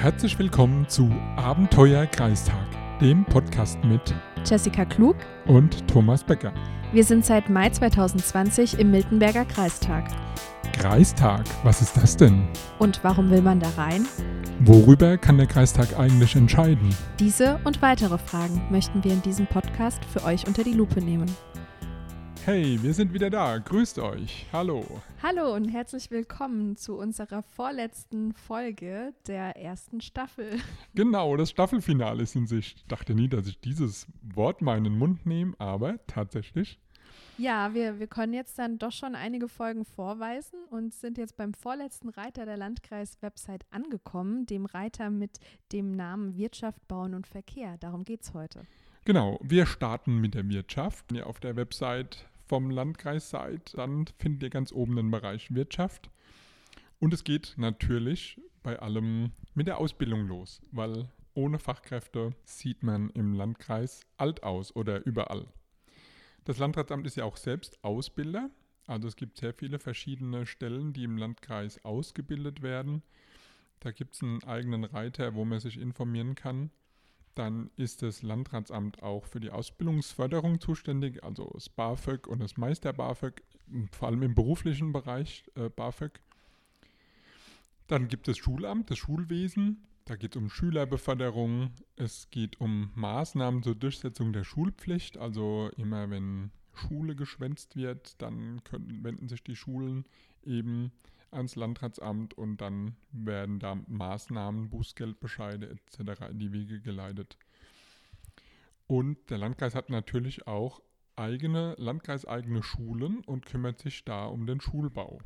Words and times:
Herzlich 0.00 0.38
willkommen 0.38 0.88
zu 0.88 1.10
Abenteuer 1.36 2.06
Kreistag, 2.06 2.66
dem 3.02 3.22
Podcast 3.26 3.78
mit 3.84 4.00
Jessica 4.46 4.86
Klug 4.86 5.16
und 5.44 5.86
Thomas 5.88 6.24
Becker. 6.24 6.54
Wir 6.94 7.04
sind 7.04 7.26
seit 7.26 7.50
Mai 7.50 7.68
2020 7.68 8.78
im 8.78 8.92
Miltenberger 8.92 9.44
Kreistag. 9.44 10.06
Kreistag, 10.72 11.44
was 11.64 11.82
ist 11.82 11.98
das 11.98 12.16
denn? 12.16 12.48
Und 12.78 13.04
warum 13.04 13.28
will 13.28 13.42
man 13.42 13.60
da 13.60 13.68
rein? 13.76 14.06
Worüber 14.60 15.18
kann 15.18 15.36
der 15.36 15.46
Kreistag 15.46 15.98
eigentlich 15.98 16.34
entscheiden? 16.34 16.96
Diese 17.18 17.60
und 17.64 17.82
weitere 17.82 18.16
Fragen 18.16 18.62
möchten 18.70 19.04
wir 19.04 19.12
in 19.12 19.20
diesem 19.20 19.46
Podcast 19.48 20.02
für 20.06 20.24
euch 20.24 20.46
unter 20.46 20.64
die 20.64 20.72
Lupe 20.72 21.02
nehmen. 21.02 21.30
Hey, 22.52 22.82
wir 22.82 22.94
sind 22.94 23.14
wieder 23.14 23.30
da. 23.30 23.58
Grüßt 23.58 24.00
euch. 24.00 24.44
Hallo. 24.52 24.84
Hallo 25.22 25.54
und 25.54 25.68
herzlich 25.68 26.10
willkommen 26.10 26.74
zu 26.74 26.98
unserer 26.98 27.44
vorletzten 27.44 28.32
Folge 28.32 29.14
der 29.28 29.56
ersten 29.56 30.00
Staffel. 30.00 30.58
Genau, 30.96 31.36
das 31.36 31.50
Staffelfinale 31.50 32.24
ist 32.24 32.34
in 32.34 32.48
Sicht. 32.48 32.78
Ich 32.78 32.86
dachte 32.86 33.14
nie, 33.14 33.28
dass 33.28 33.46
ich 33.46 33.60
dieses 33.60 34.08
Wort 34.34 34.62
mal 34.62 34.76
in 34.78 34.82
den 34.82 34.98
Mund 34.98 35.26
nehme, 35.26 35.54
aber 35.60 36.04
tatsächlich. 36.08 36.80
Ja, 37.38 37.72
wir, 37.72 38.00
wir 38.00 38.08
können 38.08 38.34
jetzt 38.34 38.58
dann 38.58 38.78
doch 38.78 38.90
schon 38.90 39.14
einige 39.14 39.46
Folgen 39.46 39.84
vorweisen 39.84 40.58
und 40.70 40.92
sind 40.92 41.18
jetzt 41.18 41.36
beim 41.36 41.54
vorletzten 41.54 42.08
Reiter 42.08 42.46
der 42.46 42.56
Landkreis-Website 42.56 43.64
angekommen, 43.70 44.46
dem 44.46 44.66
Reiter 44.66 45.10
mit 45.10 45.38
dem 45.70 45.92
Namen 45.92 46.36
Wirtschaft, 46.36 46.88
Bauen 46.88 47.14
und 47.14 47.28
Verkehr. 47.28 47.78
Darum 47.78 48.02
geht 48.02 48.22
es 48.22 48.34
heute. 48.34 48.62
Genau, 49.04 49.38
wir 49.40 49.66
starten 49.66 50.20
mit 50.20 50.34
der 50.34 50.48
Wirtschaft. 50.48 51.12
Ihr 51.12 51.28
auf 51.28 51.38
der 51.38 51.54
Website 51.56 52.26
vom 52.50 52.68
Landkreis 52.68 53.30
seid, 53.30 53.78
dann 53.78 54.06
findet 54.18 54.42
ihr 54.42 54.50
ganz 54.50 54.72
oben 54.72 54.96
den 54.96 55.12
Bereich 55.12 55.54
Wirtschaft. 55.54 56.10
Und 56.98 57.14
es 57.14 57.22
geht 57.22 57.54
natürlich 57.58 58.40
bei 58.64 58.76
allem 58.80 59.30
mit 59.54 59.68
der 59.68 59.78
Ausbildung 59.78 60.26
los, 60.26 60.60
weil 60.72 61.08
ohne 61.34 61.60
Fachkräfte 61.60 62.34
sieht 62.42 62.82
man 62.82 63.10
im 63.10 63.34
Landkreis 63.34 64.00
alt 64.16 64.42
aus 64.42 64.74
oder 64.74 65.06
überall. 65.06 65.46
Das 66.44 66.58
Landratsamt 66.58 67.06
ist 67.06 67.16
ja 67.16 67.24
auch 67.24 67.36
selbst 67.36 67.84
Ausbilder. 67.84 68.50
Also 68.88 69.06
es 69.06 69.14
gibt 69.14 69.38
sehr 69.38 69.54
viele 69.54 69.78
verschiedene 69.78 70.44
Stellen, 70.44 70.92
die 70.92 71.04
im 71.04 71.18
Landkreis 71.18 71.84
ausgebildet 71.84 72.62
werden. 72.62 73.04
Da 73.78 73.92
gibt 73.92 74.16
es 74.16 74.24
einen 74.24 74.42
eigenen 74.42 74.82
Reiter, 74.82 75.36
wo 75.36 75.44
man 75.44 75.60
sich 75.60 75.78
informieren 75.78 76.34
kann. 76.34 76.72
Dann 77.34 77.70
ist 77.76 78.02
das 78.02 78.22
Landratsamt 78.22 79.02
auch 79.02 79.24
für 79.24 79.40
die 79.40 79.50
Ausbildungsförderung 79.50 80.60
zuständig, 80.60 81.22
also 81.22 81.50
das 81.54 81.68
BAföG 81.68 82.26
und 82.26 82.40
das 82.40 82.56
Meister 82.56 82.92
BAföG, 82.92 83.42
vor 83.92 84.08
allem 84.08 84.22
im 84.22 84.34
beruflichen 84.34 84.92
Bereich 84.92 85.44
äh, 85.54 85.68
BAföG. 85.68 86.20
Dann 87.86 88.08
gibt 88.08 88.28
es 88.28 88.38
Schulamt, 88.38 88.90
das 88.90 88.98
Schulwesen. 88.98 89.86
Da 90.04 90.16
geht 90.16 90.34
es 90.34 90.42
um 90.42 90.50
Schülerbeförderung. 90.50 91.70
Es 91.96 92.30
geht 92.30 92.60
um 92.60 92.90
Maßnahmen 92.94 93.62
zur 93.62 93.74
Durchsetzung 93.74 94.32
der 94.32 94.44
Schulpflicht. 94.44 95.18
Also 95.18 95.70
immer 95.76 96.10
wenn 96.10 96.50
Schule 96.72 97.14
geschwänzt 97.14 97.76
wird, 97.76 98.20
dann 98.22 98.62
können, 98.64 99.04
wenden 99.04 99.28
sich 99.28 99.42
die 99.42 99.56
Schulen 99.56 100.04
eben 100.42 100.92
ans 101.32 101.56
Landratsamt 101.56 102.34
und 102.34 102.60
dann 102.60 102.96
werden 103.12 103.58
da 103.58 103.76
Maßnahmen, 103.86 104.70
Bußgeldbescheide 104.70 105.70
etc. 105.70 106.30
in 106.30 106.38
die 106.38 106.52
Wege 106.52 106.80
geleitet. 106.80 107.36
Und 108.86 109.30
der 109.30 109.38
Landkreis 109.38 109.74
hat 109.74 109.88
natürlich 109.90 110.46
auch 110.46 110.82
eigene, 111.16 111.74
landkreiseigene 111.78 112.62
Schulen 112.62 113.20
und 113.24 113.46
kümmert 113.46 113.78
sich 113.78 114.04
da 114.04 114.26
um 114.26 114.46
den 114.46 114.60
Schulbau. 114.60 115.20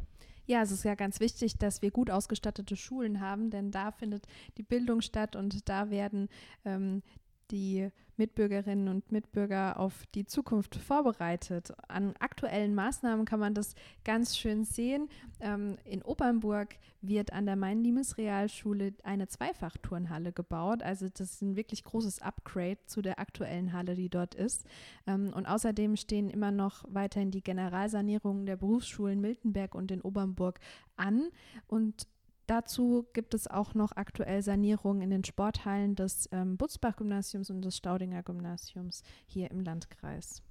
Ja, 0.47 0.63
es 0.63 0.71
ist 0.71 0.85
ja 0.85 0.95
ganz 0.95 1.21
wichtig, 1.21 1.57
dass 1.57 1.81
wir 1.81 1.91
gut 1.91 2.11
ausgestattete 2.11 2.77
Schulen 2.77 3.21
haben, 3.21 3.51
denn 3.51 3.71
da 3.71 3.93
findet 3.93 4.27
die 4.59 4.63
Bildung 4.63 5.01
statt 5.01 5.37
und 5.37 5.69
da 5.69 5.89
werden 5.89 6.29
ähm, 6.67 7.03
die 7.51 7.91
Mitbürgerinnen 8.17 8.89
und 8.89 9.11
Mitbürger 9.11 9.79
auf 9.79 10.07
die 10.15 10.25
Zukunft 10.25 10.77
vorbereitet. 10.77 11.73
An 11.89 12.15
aktuellen 12.21 12.75
Maßnahmen 12.75 13.25
kann 13.27 13.41
man 13.41 13.55
das 13.55 13.75
ganz 14.05 14.37
schön 14.37 14.65
sehen. 14.65 15.09
Ähm, 15.41 15.77
in 15.85 16.03
Opernburg 16.03 16.77
wird 17.01 17.33
an 17.33 17.47
der 17.47 17.57
Main-Limes-Realschule 17.57 18.95
eine 19.03 19.27
Zweifachturnhalle 19.27 20.33
gebaut. 20.33 20.83
Also 20.83 21.09
das 21.09 21.33
ist 21.33 21.43
ein 21.43 21.57
wirklich 21.57 21.83
großes 21.85 22.21
Upgrade 22.23 22.79
zu 22.87 23.03
der 23.03 23.19
aktuellen 23.19 23.73
Halle, 23.73 23.95
die 23.95 24.09
dort 24.09 24.35
ist. 24.35 24.65
Ähm, 25.07 25.33
und 25.35 25.47
außerdem 25.47 25.97
stehen 25.97 26.31
immer 26.31 26.53
noch 26.53 26.85
weiterhin 26.89 27.31
die 27.31 27.43
Generalsanierungen 27.43 28.47
der 28.47 28.57
Berufsschulen 28.57 29.21
Miltenberg 29.21 29.75
und 29.75 29.91
in 29.91 30.03
Obernburg 30.03 30.61
an. 30.97 31.31
Und 31.67 32.07
Dazu 32.47 33.07
gibt 33.15 33.33
es 33.33 33.47
auch 33.47 33.75
noch 33.75 33.93
aktuell 33.93 34.43
Sanierungen 34.43 35.01
in 35.03 35.11
den 35.11 35.25
Sporthallen 35.25 35.95
des 35.95 36.29
ähm, 36.31 36.57
Butzbach-Gymnasiums 36.59 37.51
und 37.51 37.63
des 37.63 37.77
Staudinger 37.77 38.23
Gymnasiums 38.23 39.03
hier 39.27 39.51
im 39.51 39.61
Landkreis. 39.61 40.43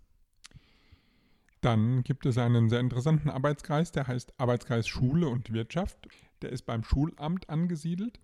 Dann 1.62 2.04
gibt 2.04 2.26
es 2.26 2.38
einen 2.38 2.70
sehr 2.70 2.80
interessanten 2.80 3.30
Arbeitskreis, 3.30 3.92
der 3.92 4.08
heißt 4.08 4.40
Arbeitskreis 4.40 4.88
Schule 4.88 5.30
und 5.30 5.54
Wirtschaft. 5.54 6.10
Der 6.42 6.52
ist 6.52 6.64
beim 6.64 6.84
Schulamt 6.84 7.50
angesiedelt 7.50 8.20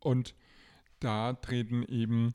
und 0.00 0.34
da 1.00 1.34
treten 1.34 1.82
eben 1.84 2.34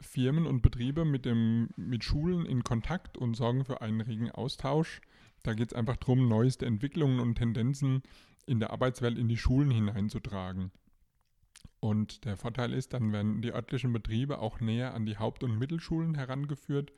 Firmen 0.00 0.46
und 0.46 0.60
Betriebe 0.60 1.04
mit, 1.04 1.24
dem, 1.24 1.70
mit 1.76 2.04
Schulen 2.04 2.46
in 2.46 2.62
Kontakt 2.62 3.16
und 3.16 3.34
sorgen 3.34 3.64
für 3.64 3.80
einen 3.80 4.00
regen 4.00 4.30
Austausch. 4.30 5.00
Da 5.42 5.54
geht 5.54 5.68
es 5.68 5.74
einfach 5.74 5.96
darum, 5.96 6.28
neueste 6.28 6.66
Entwicklungen 6.66 7.20
und 7.20 7.36
Tendenzen 7.36 8.02
in 8.48 8.60
der 8.60 8.70
Arbeitswelt 8.70 9.18
in 9.18 9.28
die 9.28 9.36
Schulen 9.36 9.70
hineinzutragen. 9.70 10.72
Und 11.80 12.24
der 12.24 12.36
Vorteil 12.36 12.72
ist, 12.72 12.92
dann 12.92 13.12
werden 13.12 13.40
die 13.40 13.52
örtlichen 13.52 13.92
Betriebe 13.92 14.40
auch 14.40 14.60
näher 14.60 14.94
an 14.94 15.06
die 15.06 15.18
Haupt- 15.18 15.44
und 15.44 15.58
Mittelschulen 15.58 16.14
herangeführt 16.14 16.92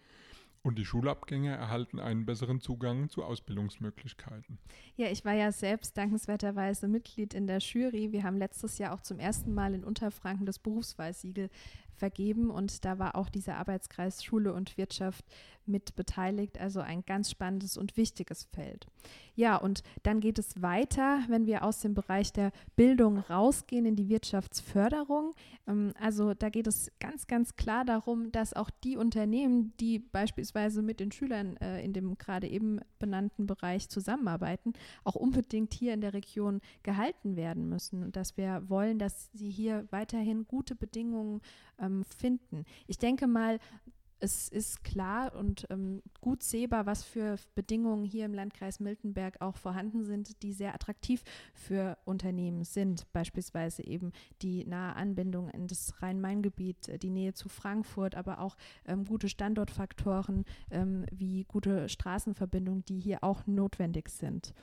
und 0.62 0.78
die 0.78 0.84
Schulabgänger 0.84 1.54
erhalten 1.54 1.98
einen 1.98 2.26
besseren 2.26 2.60
Zugang 2.60 3.08
zu 3.08 3.24
Ausbildungsmöglichkeiten. 3.24 4.58
Ja, 4.96 5.08
ich 5.08 5.24
war 5.24 5.32
ja 5.32 5.52
selbst 5.52 5.96
dankenswerterweise 5.96 6.86
Mitglied 6.86 7.34
in 7.34 7.46
der 7.46 7.58
Jury. 7.58 8.12
Wir 8.12 8.24
haben 8.24 8.36
letztes 8.36 8.78
Jahr 8.78 8.94
auch 8.94 9.00
zum 9.00 9.18
ersten 9.18 9.54
Mal 9.54 9.74
in 9.74 9.84
Unterfranken 9.84 10.46
das 10.46 10.58
Berufsweissiegel 10.58 11.48
vergeben 11.96 12.50
und 12.50 12.84
da 12.84 12.98
war 12.98 13.14
auch 13.14 13.28
dieser 13.28 13.56
Arbeitskreis 13.56 14.24
Schule 14.24 14.52
und 14.52 14.76
Wirtschaft 14.76 15.24
mit 15.70 15.94
beteiligt, 15.96 16.58
also 16.60 16.80
ein 16.80 17.04
ganz 17.04 17.30
spannendes 17.30 17.76
und 17.76 17.96
wichtiges 17.96 18.44
Feld. 18.52 18.86
Ja, 19.34 19.56
und 19.56 19.82
dann 20.02 20.20
geht 20.20 20.38
es 20.38 20.60
weiter, 20.60 21.20
wenn 21.28 21.46
wir 21.46 21.64
aus 21.64 21.80
dem 21.80 21.94
Bereich 21.94 22.32
der 22.32 22.52
Bildung 22.76 23.18
rausgehen 23.18 23.86
in 23.86 23.96
die 23.96 24.08
Wirtschaftsförderung. 24.08 25.34
Ähm, 25.66 25.94
also 25.98 26.34
da 26.34 26.50
geht 26.50 26.66
es 26.66 26.90
ganz, 27.00 27.26
ganz 27.26 27.56
klar 27.56 27.84
darum, 27.84 28.32
dass 28.32 28.52
auch 28.52 28.70
die 28.84 28.96
Unternehmen, 28.96 29.72
die 29.80 29.98
beispielsweise 29.98 30.82
mit 30.82 31.00
den 31.00 31.12
Schülern 31.12 31.56
äh, 31.56 31.82
in 31.82 31.92
dem 31.92 32.18
gerade 32.18 32.48
eben 32.48 32.80
benannten 32.98 33.46
Bereich 33.46 33.88
zusammenarbeiten, 33.88 34.74
auch 35.04 35.14
unbedingt 35.14 35.72
hier 35.72 35.94
in 35.94 36.00
der 36.00 36.12
Region 36.12 36.60
gehalten 36.82 37.36
werden 37.36 37.68
müssen 37.68 38.02
und 38.02 38.16
dass 38.16 38.36
wir 38.36 38.62
wollen, 38.68 38.98
dass 38.98 39.30
sie 39.32 39.50
hier 39.50 39.86
weiterhin 39.90 40.46
gute 40.46 40.74
Bedingungen 40.74 41.40
ähm, 41.78 42.04
finden. 42.04 42.64
Ich 42.86 42.98
denke 42.98 43.26
mal, 43.26 43.58
es 44.20 44.48
ist 44.48 44.84
klar 44.84 45.34
und 45.34 45.66
ähm, 45.70 46.02
gut 46.20 46.42
sehbar, 46.42 46.86
was 46.86 47.02
für 47.02 47.36
Bedingungen 47.54 48.04
hier 48.04 48.26
im 48.26 48.34
Landkreis 48.34 48.78
Miltenberg 48.78 49.40
auch 49.40 49.56
vorhanden 49.56 50.04
sind, 50.04 50.42
die 50.42 50.52
sehr 50.52 50.74
attraktiv 50.74 51.22
für 51.54 51.98
Unternehmen 52.04 52.64
sind. 52.64 53.10
Beispielsweise 53.12 53.82
eben 53.84 54.12
die 54.42 54.64
nahe 54.66 54.94
Anbindung 54.94 55.48
in 55.50 55.66
das 55.66 56.00
Rhein-Main-Gebiet, 56.02 56.88
äh, 56.88 56.98
die 56.98 57.10
Nähe 57.10 57.34
zu 57.34 57.48
Frankfurt, 57.48 58.14
aber 58.14 58.40
auch 58.40 58.56
ähm, 58.86 59.04
gute 59.04 59.28
Standortfaktoren 59.28 60.44
ähm, 60.70 61.06
wie 61.10 61.44
gute 61.44 61.88
Straßenverbindungen, 61.88 62.84
die 62.84 63.00
hier 63.00 63.24
auch 63.24 63.46
notwendig 63.46 64.10
sind 64.10 64.54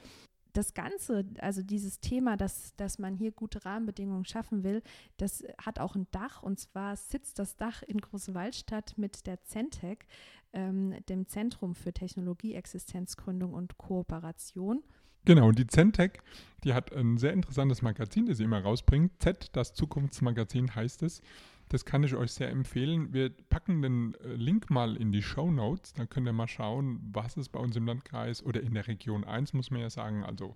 das 0.57 0.73
Ganze, 0.73 1.23
also 1.39 1.61
dieses 1.61 1.99
Thema, 1.99 2.35
dass, 2.35 2.75
dass 2.75 2.97
man 2.97 3.15
hier 3.15 3.31
gute 3.31 3.63
Rahmenbedingungen 3.63 4.25
schaffen 4.25 4.63
will, 4.63 4.81
das 5.17 5.43
hat 5.61 5.79
auch 5.79 5.95
ein 5.95 6.07
Dach 6.11 6.41
und 6.41 6.59
zwar 6.59 6.95
sitzt 6.95 7.37
das 7.37 7.55
Dach 7.55 7.83
in 7.83 7.99
Große 8.01 8.33
Waldstadt 8.33 8.97
mit 8.97 9.27
der 9.27 9.41
Centec, 9.43 10.07
ähm, 10.53 10.95
dem 11.09 11.27
Zentrum 11.27 11.75
für 11.75 11.93
Technologie, 11.93 12.55
Existenzgründung 12.55 13.53
und 13.53 13.77
Kooperation. 13.77 14.83
Genau, 15.25 15.51
die 15.51 15.67
Centec, 15.67 16.23
die 16.63 16.73
hat 16.73 16.91
ein 16.93 17.17
sehr 17.17 17.33
interessantes 17.33 17.81
Magazin, 17.81 18.25
das 18.25 18.37
sie 18.37 18.43
immer 18.43 18.61
rausbringt. 18.61 19.11
Z, 19.19 19.49
das 19.51 19.73
Zukunftsmagazin 19.73 20.73
heißt 20.73 21.03
es. 21.03 21.21
Das 21.69 21.83
kann 21.83 22.03
ich 22.03 22.15
euch 22.15 22.31
sehr 22.31 22.49
empfehlen. 22.49 23.13
Wir 23.13 23.29
packen 23.49 23.81
den 23.81 24.15
äh, 24.15 24.33
Link 24.33 24.69
mal 24.69 24.95
in 24.95 25.11
die 25.11 25.21
Show 25.21 25.51
Notes. 25.51 25.93
Dann 25.93 26.09
könnt 26.09 26.27
ihr 26.27 26.33
mal 26.33 26.47
schauen, 26.47 26.99
was 27.11 27.35
es 27.35 27.49
bei 27.49 27.59
uns 27.59 27.75
im 27.75 27.85
Landkreis 27.85 28.41
oder 28.41 28.61
in 28.61 28.73
der 28.73 28.87
Region 28.87 29.25
1, 29.25 29.53
muss 29.53 29.69
man 29.69 29.81
ja 29.81 29.89
sagen, 29.89 30.23
also 30.23 30.55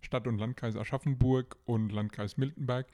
Stadt 0.00 0.26
und 0.26 0.38
Landkreis 0.38 0.76
Aschaffenburg 0.76 1.56
und 1.66 1.92
Landkreis 1.92 2.36
Miltenberg. 2.36 2.86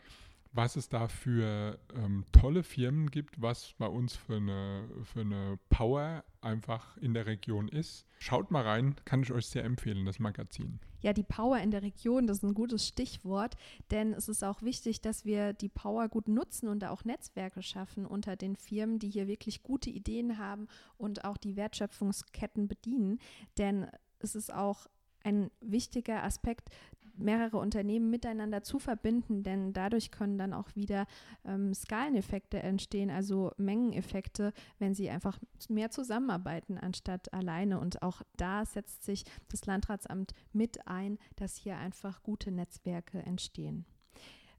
Was 0.53 0.77
es 0.77 0.89
da 0.89 1.09
für 1.09 1.79
ähm, 1.95 2.25
tolle 2.33 2.63
Firmen 2.63 3.11
gibt, 3.11 3.41
was 3.41 3.75
bei 3.79 3.87
uns 3.87 4.15
für 4.15 4.37
eine, 4.37 4.89
für 5.03 5.21
eine 5.21 5.59
Power 5.71 6.25
einfach 6.41 6.97
in 6.99 7.15
der 7.15 7.27
Region 7.27 7.69
ist. 7.69 8.07
Schaut 8.19 8.51
mal 8.51 8.63
rein, 8.63 8.97
kann 9.05 9.23
ich 9.23 9.33
euch 9.33 9.47
sehr 9.47 9.65
empfehlen, 9.65 10.05
das 10.05 10.19
Magazin. 10.19 10.81
Ja, 11.01 11.13
die 11.13 11.25
Power 11.25 11.59
in 11.59 11.71
der 11.71 11.83
Region, 11.83 12.27
das 12.27 12.39
ist 12.39 12.45
ein 12.45 12.55
gutes 12.55 12.87
Stichwort, 12.87 13.57
denn 13.91 14.13
es 14.13 14.29
ist 14.29 14.45
auch 14.45 14.63
wichtig, 14.63 15.01
dass 15.01 15.25
wir 15.25 15.53
die 15.53 15.69
Power 15.69 16.09
gut 16.09 16.29
nutzen 16.29 16.69
und 16.69 16.81
da 16.81 16.91
auch 16.91 17.05
Netzwerke 17.05 17.63
schaffen 17.63 18.07
unter 18.07 18.37
den 18.37 18.55
Firmen, 18.55 18.99
die 18.99 19.11
hier 19.11 19.27
wirklich 19.27 19.63
gute 19.63 19.91
Ideen 19.91 20.39
haben 20.39 20.69
und 20.99 21.25
auch 21.25 21.39
die 21.39 21.57
Wertschöpfungsketten 21.57 22.69
bedienen. 22.69 23.19
Denn 23.59 23.89
es 24.21 24.37
ist 24.37 24.53
auch 24.53 24.87
ein 25.25 25.51
wichtiger 25.61 26.23
Aspekt, 26.23 26.69
mehrere 27.17 27.59
Unternehmen 27.59 28.11
miteinander 28.11 28.63
zu 28.63 28.79
verbinden, 28.79 29.43
denn 29.43 29.73
dadurch 29.73 30.11
können 30.11 30.39
dann 30.39 30.53
auch 30.53 30.75
wieder 30.75 31.07
ähm, 31.45 31.75
Skaleneffekte 31.75 32.63
entstehen, 32.63 33.11
also 33.11 33.53
Mengeneffekte, 33.57 34.53
wenn 34.79 34.95
sie 34.95 35.11
einfach 35.11 35.39
mehr 35.69 35.91
zusammenarbeiten 35.91 36.79
anstatt 36.79 37.33
alleine. 37.33 37.79
Und 37.79 38.03
auch 38.03 38.23
da 38.37 38.65
setzt 38.65 39.05
sich 39.05 39.25
das 39.49 39.67
Landratsamt 39.67 40.33
mit 40.53 40.87
ein, 40.87 41.19
dass 41.37 41.57
hier 41.57 41.77
einfach 41.77 42.23
gute 42.23 42.51
Netzwerke 42.51 43.19
entstehen. 43.21 43.85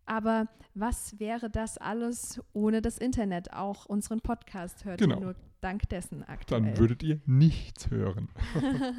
Aber 0.06 0.48
was 0.74 1.20
wäre 1.20 1.50
das 1.50 1.78
alles 1.78 2.42
ohne 2.54 2.82
das 2.82 2.98
Internet? 2.98 3.54
Auch 3.54 3.86
unseren 3.86 4.22
Podcast 4.22 4.86
hört 4.86 5.00
genau. 5.00 5.16
ihr 5.16 5.22
nur 5.22 5.36
dank 5.64 5.88
dessen 5.90 6.24
aktuell. 6.24 6.62
Dann 6.62 6.78
würdet 6.78 7.04
ihr 7.04 7.22
nichts 7.26 7.90
hören. 7.90 8.28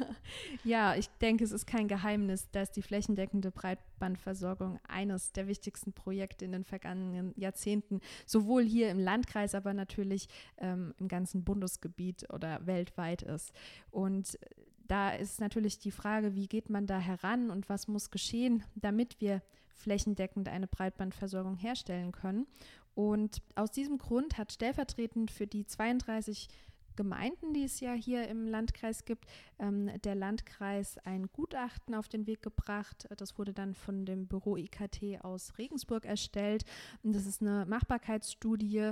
ja, 0.63 0.95
ich 0.95 1.09
denke, 1.21 1.43
es 1.43 1.51
ist 1.51 1.67
kein 1.67 1.87
Geheimnis, 1.87 2.49
dass 2.49 2.71
die 2.71 2.81
flächendeckende 2.81 3.51
Breitbandversorgung 3.51 4.79
eines 4.87 5.31
der 5.31 5.47
wichtigsten 5.47 5.93
Projekte 5.93 6.43
in 6.43 6.51
den 6.51 6.63
vergangenen 6.63 7.33
Jahrzehnten 7.35 7.99
sowohl 8.25 8.63
hier 8.63 8.89
im 8.89 8.99
Landkreis, 8.99 9.53
aber 9.53 9.73
natürlich 9.73 10.27
ähm, 10.57 10.95
im 10.97 11.07
ganzen 11.07 11.43
Bundesgebiet 11.43 12.33
oder 12.33 12.65
weltweit 12.65 13.21
ist. 13.21 13.53
Und 13.91 14.39
da 14.87 15.11
ist 15.11 15.39
natürlich 15.39 15.77
die 15.79 15.91
Frage, 15.91 16.35
wie 16.35 16.47
geht 16.47 16.69
man 16.69 16.87
da 16.87 16.99
heran 16.99 17.51
und 17.51 17.69
was 17.69 17.87
muss 17.87 18.09
geschehen, 18.09 18.63
damit 18.75 19.21
wir 19.21 19.41
flächendeckend 19.75 20.49
eine 20.49 20.67
Breitbandversorgung 20.67 21.57
herstellen 21.57 22.11
können. 22.11 22.47
Und 22.95 23.41
aus 23.55 23.71
diesem 23.71 23.97
Grund 23.97 24.37
hat 24.37 24.53
stellvertretend 24.53 25.29
für 25.29 25.47
die 25.47 25.65
32 25.65 26.47
Gemeinden, 26.95 27.53
die 27.53 27.63
es 27.63 27.79
ja 27.79 27.93
hier 27.93 28.27
im 28.27 28.47
Landkreis 28.47 29.05
gibt, 29.05 29.25
ähm, 29.59 29.91
der 30.03 30.15
Landkreis 30.15 30.97
ein 30.99 31.27
Gutachten 31.33 31.93
auf 31.93 32.07
den 32.07 32.25
Weg 32.25 32.41
gebracht. 32.41 33.07
Das 33.17 33.37
wurde 33.37 33.53
dann 33.53 33.73
von 33.73 34.05
dem 34.05 34.27
Büro 34.27 34.55
IKT 34.55 35.19
aus 35.21 35.57
Regensburg 35.57 36.05
erstellt. 36.05 36.63
Und 37.03 37.13
das 37.13 37.25
ist 37.25 37.41
eine 37.41 37.65
Machbarkeitsstudie 37.65 38.91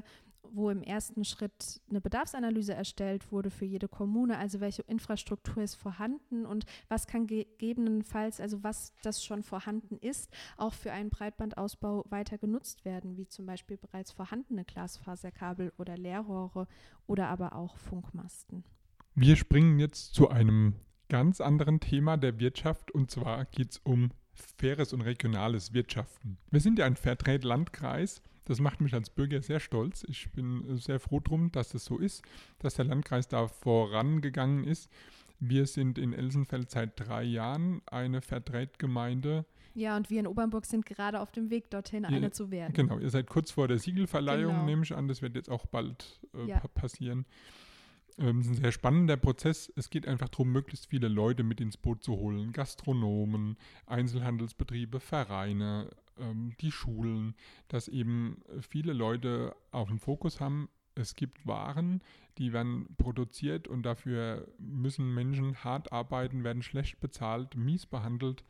wo 0.52 0.70
im 0.70 0.84
ersten 0.84 1.26
Schritt 1.26 1.82
eine 1.90 2.02
Bedarfsanalyse 2.02 2.74
erstellt 2.74 3.32
wurde 3.32 3.50
für 3.50 3.66
jede 3.66 3.88
Kommune, 3.88 4.38
also 4.38 4.60
welche 4.60 4.84
Infrastruktur 4.84 5.64
ist 5.64 5.76
vorhanden 5.76 6.46
und 6.46 6.66
was 6.90 7.08
kann 7.08 7.28
gegebenenfalls, 7.28 8.40
also 8.40 8.64
was 8.64 8.94
das 9.04 9.24
schon 9.24 9.44
vorhanden 9.44 9.98
ist, 9.98 10.30
auch 10.58 10.74
für 10.74 10.92
einen 10.92 11.10
Breitbandausbau 11.10 12.06
weiter 12.10 12.38
genutzt 12.38 12.86
werden, 12.86 13.18
wie 13.18 13.28
zum 13.28 13.46
Beispiel 13.46 13.78
bereits 13.78 14.12
vorhandene 14.12 14.66
Glasfaserkabel 14.66 15.74
oder 15.78 15.98
Leerrohre 15.98 16.68
oder 17.08 17.30
aber 17.30 17.56
auch 17.56 17.78
Funkmasten. 17.78 18.64
Wir 19.16 19.36
springen 19.36 19.80
jetzt 19.80 20.14
zu 20.14 20.30
einem 20.30 20.76
ganz 21.10 21.42
anderen 21.42 21.80
Thema 21.80 22.18
der 22.18 22.40
Wirtschaft 22.40 22.92
und 22.92 23.12
zwar 23.12 23.46
geht 23.46 23.72
es 23.72 23.78
um 23.78 24.12
faires 24.34 24.94
und 24.94 25.02
regionales 25.02 25.74
Wirtschaften. 25.74 26.38
Wir 26.50 26.60
sind 26.60 26.80
ja 26.80 26.86
ein 26.86 26.96
Fairtrade-Landkreis 26.96 28.22
das 28.46 28.60
macht 28.60 28.82
mich 28.82 28.94
als 28.94 29.10
Bürger 29.10 29.42
sehr 29.42 29.60
stolz. 29.60 30.06
Ich 30.08 30.32
bin 30.32 30.78
sehr 30.78 31.00
froh 31.00 31.20
drum, 31.20 31.52
dass 31.52 31.70
das 31.70 31.86
so 31.86 31.98
ist, 31.98 32.24
dass 32.60 32.76
der 32.76 32.86
Landkreis 32.86 33.28
da 33.28 33.48
vorangegangen 33.48 34.64
ist. 34.64 34.90
Wir 35.40 35.66
sind 35.66 35.98
in 35.98 36.14
Elsenfeld 36.14 36.72
seit 36.72 37.00
drei 37.00 37.24
Jahren 37.24 37.82
eine 37.86 38.22
Vertretgemeinde. 38.22 39.46
Ja, 39.76 39.98
und 39.98 40.10
wir 40.10 40.20
in 40.20 40.28
Obernburg 40.28 40.66
sind 40.66 40.86
gerade 40.86 41.20
auf 41.20 41.32
dem 41.32 41.50
Weg 41.50 41.70
dorthin, 41.70 42.06
eine 42.06 42.32
zu 42.32 42.52
werden. 42.52 42.74
Genau, 42.74 43.00
ihr 43.00 43.10
seid 43.10 43.28
kurz 43.28 43.52
vor 43.52 43.68
der 43.68 43.80
Siegelverleihung, 43.80 44.54
genau. 44.54 44.66
nehme 44.66 44.84
ich 44.84 44.96
an. 44.96 45.08
Das 45.08 45.22
wird 45.22 45.36
jetzt 45.36 45.50
auch 45.50 45.66
bald 45.66 46.20
äh, 46.36 46.48
ja. 46.48 46.60
passieren. 46.76 47.26
Ähm, 48.18 48.40
das 48.40 48.48
ist 48.48 48.52
ein 48.52 48.62
sehr 48.62 48.72
spannender 48.72 49.18
Prozess. 49.18 49.72
Es 49.76 49.90
geht 49.90 50.08
einfach 50.08 50.30
darum, 50.30 50.52
möglichst 50.52 50.88
viele 50.88 51.08
Leute 51.08 51.44
mit 51.44 51.62
ins 51.62 51.78
Boot 51.78 52.04
zu 52.04 52.18
holen. 52.18 52.52
Gastronomen, 52.52 53.58
Einzelhandelsbetriebe, 53.86 55.00
Vereine, 55.00 55.90
ähm, 56.18 56.54
die 56.62 56.72
Schulen, 56.72 57.36
dass 57.68 57.88
eben 57.88 58.42
viele 58.62 58.94
Leute 58.94 59.56
auf 59.72 59.90
dem 59.90 60.00
Fokus 60.00 60.40
haben, 60.40 60.70
es 60.96 61.16
gibt 61.16 61.46
Waren, 61.48 62.02
die 62.38 62.54
werden 62.54 62.88
produziert 62.98 63.68
und 63.68 63.84
dafür 63.84 64.48
müssen 64.60 65.14
Menschen 65.14 65.64
hart 65.64 65.92
arbeiten, 65.92 66.44
werden 66.44 66.62
schlecht 66.62 67.00
bezahlt, 67.00 67.56
mies 67.56 67.86
behandelt. 67.86 68.44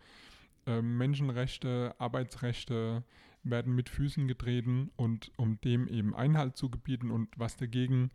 Ähm, 0.66 0.98
Menschenrechte, 0.98 1.96
Arbeitsrechte 2.00 3.04
werden 3.44 3.76
mit 3.76 3.90
Füßen 3.90 4.28
getreten 4.28 4.92
und 4.96 5.32
um 5.38 5.60
dem 5.62 5.88
eben 5.88 6.16
Einhalt 6.16 6.56
zu 6.56 6.70
gebieten 6.70 7.12
und 7.12 7.30
was 7.38 7.58
dagegen 7.58 8.12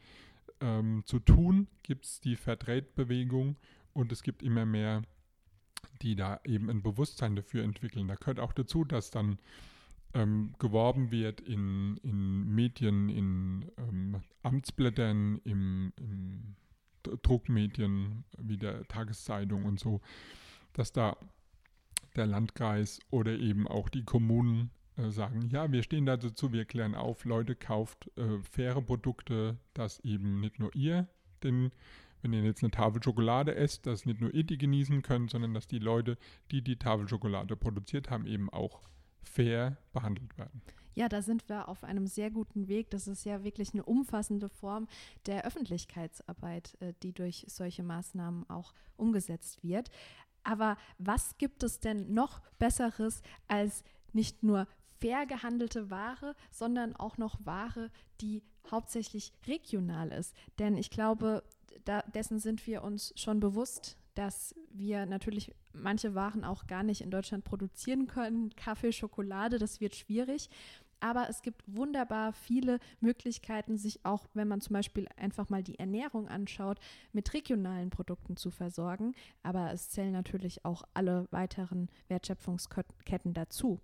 ähm, 0.61 1.03
zu 1.07 1.19
tun, 1.19 1.69
gibt 1.83 2.05
es 2.05 2.21
die 2.21 2.37
Fairtrade-Bewegung 2.37 3.57
und 3.93 4.13
es 4.13 4.23
gibt 4.23 4.43
immer 4.43 4.67
mehr 4.67 5.03
die 6.03 6.17
da 6.17 6.41
eben 6.45 6.71
ein 6.71 6.83
Bewusstsein 6.83 7.37
dafür 7.37 7.65
entwickeln. 7.65 8.09
Da 8.09 8.15
gehört 8.15 8.41
auch 8.41 8.53
dazu, 8.53 8.85
dass 8.85 9.11
dann 9.11 9.39
ähm, 10.15 10.55
geworben 10.59 11.11
wird 11.11 11.41
in, 11.41 11.99
in 11.99 12.55
Medien, 12.55 13.09
in 13.09 13.71
ähm, 13.77 14.23
Amtsblättern, 14.43 15.41
im, 15.45 15.93
im 15.97 16.57
Druckmedien 17.03 18.25
wie 18.39 18.57
der 18.57 18.87
Tageszeitung 18.89 19.65
und 19.65 19.81
so, 19.81 20.01
dass 20.73 20.93
da 20.93 21.17
der 22.17 22.27
Landkreis 22.27 23.01
oder 23.11 23.33
eben 23.33 23.69
auch 23.69 23.89
die 23.89 24.05
Kommunen 24.05 24.71
äh, 24.99 25.11
sagen, 25.11 25.49
ja, 25.51 25.71
wir 25.73 25.83
stehen 25.83 26.07
dazu, 26.07 26.53
wir 26.53 26.65
klären 26.65 26.95
auf, 26.95 27.25
Leute 27.25 27.55
kauft 27.55 28.11
äh, 28.17 28.39
faire 28.43 28.83
Produkte, 28.83 29.57
dass 29.73 30.01
eben 30.01 30.41
nicht 30.41 30.59
nur 30.59 30.75
ihr 30.75 31.09
den 31.43 31.71
wenn 32.23 32.33
ihr 32.33 32.43
jetzt 32.43 32.63
eine 32.63 32.71
Tafel 32.71 33.03
Schokolade 33.03 33.55
esst, 33.55 33.87
dass 33.87 34.05
nicht 34.05 34.21
nur 34.21 34.35
ihr 34.35 34.45
die 34.45 34.59
genießen 34.59 35.03
könnt, 35.03 35.31
sondern 35.31 35.55
dass 35.55 35.67
die 35.67 35.79
Leute, 35.79 36.19
die 36.51 36.63
die 36.63 36.77
Tafel 36.77 37.09
Schokolade 37.09 37.57
produziert 37.57 38.11
haben, 38.11 38.27
eben 38.27 38.51
auch 38.51 38.83
fair 39.23 39.77
behandelt 39.93 40.37
werden. 40.39 40.63
Ja, 40.95 41.09
da 41.09 41.23
sind 41.23 41.49
wir 41.49 41.69
auf 41.69 41.85
einem 41.85 42.09
sehr 42.09 42.31
guten 42.31 42.67
Weg. 42.67 42.91
Das 42.91 43.07
ist 43.07 43.25
ja 43.25 43.45
wirklich 43.45 43.73
eine 43.73 43.85
umfassende 43.85 44.49
Form 44.49 44.89
der 45.27 45.45
Öffentlichkeitsarbeit, 45.45 46.77
äh, 46.81 46.93
die 47.05 47.13
durch 47.13 47.45
solche 47.49 47.85
Maßnahmen 47.85 48.51
auch 48.51 48.75
umgesetzt 48.97 49.63
wird. 49.63 49.91
Aber 50.43 50.77
was 50.99 51.39
gibt 51.39 51.63
es 51.63 51.79
denn 51.79 52.13
noch 52.15 52.41
Besseres 52.59 53.23
als 53.47 53.85
nicht 54.13 54.43
nur 54.43 54.67
fair 55.01 55.27
gehandelte 55.27 55.91
Ware, 55.91 56.35
sondern 56.51 56.97
auch 56.97 57.19
noch 57.19 57.39
Ware, 57.45 57.91
die 58.21 58.43
hauptsächlich 58.71 59.33
regional 59.47 60.11
ist? 60.13 60.35
Denn 60.59 60.77
ich 60.77 60.91
glaube, 60.91 61.43
da, 61.85 62.03
dessen 62.03 62.39
sind 62.39 62.67
wir 62.67 62.83
uns 62.83 63.13
schon 63.17 63.41
bewusst, 63.41 63.97
dass 64.15 64.55
wir 64.71 65.07
natürlich 65.07 65.55
manche 65.73 66.15
Waren 66.15 66.45
auch 66.45 66.67
gar 66.67 66.83
nicht 66.83 67.03
in 67.03 67.11
Deutschland 67.11 67.45
produzieren 67.45 68.09
können. 68.09 68.55
Kaffee, 68.57 68.93
Schokolade, 68.93 69.59
das 69.59 69.81
wird 69.81 69.95
schwierig. 69.95 70.51
Aber 71.01 71.29
es 71.29 71.43
gibt 71.43 71.63
wunderbar 71.67 72.33
viele 72.33 72.81
Möglichkeiten, 73.01 73.77
sich 73.77 74.05
auch, 74.05 74.27
wenn 74.35 74.49
man 74.49 74.61
zum 74.61 74.75
Beispiel 74.75 75.07
einfach 75.17 75.49
mal 75.49 75.63
die 75.63 75.79
Ernährung 75.79 76.29
anschaut, 76.29 76.81
mit 77.13 77.33
regionalen 77.35 77.91
Produkten 77.91 78.37
zu 78.37 78.51
versorgen. 78.51 79.15
Aber 79.43 79.73
es 79.73 79.91
zählen 79.91 80.13
natürlich 80.13 80.65
auch 80.65 80.83
alle 80.95 81.29
weiteren 81.31 81.89
Wertschöpfungsketten 82.09 83.35
dazu. 83.35 83.81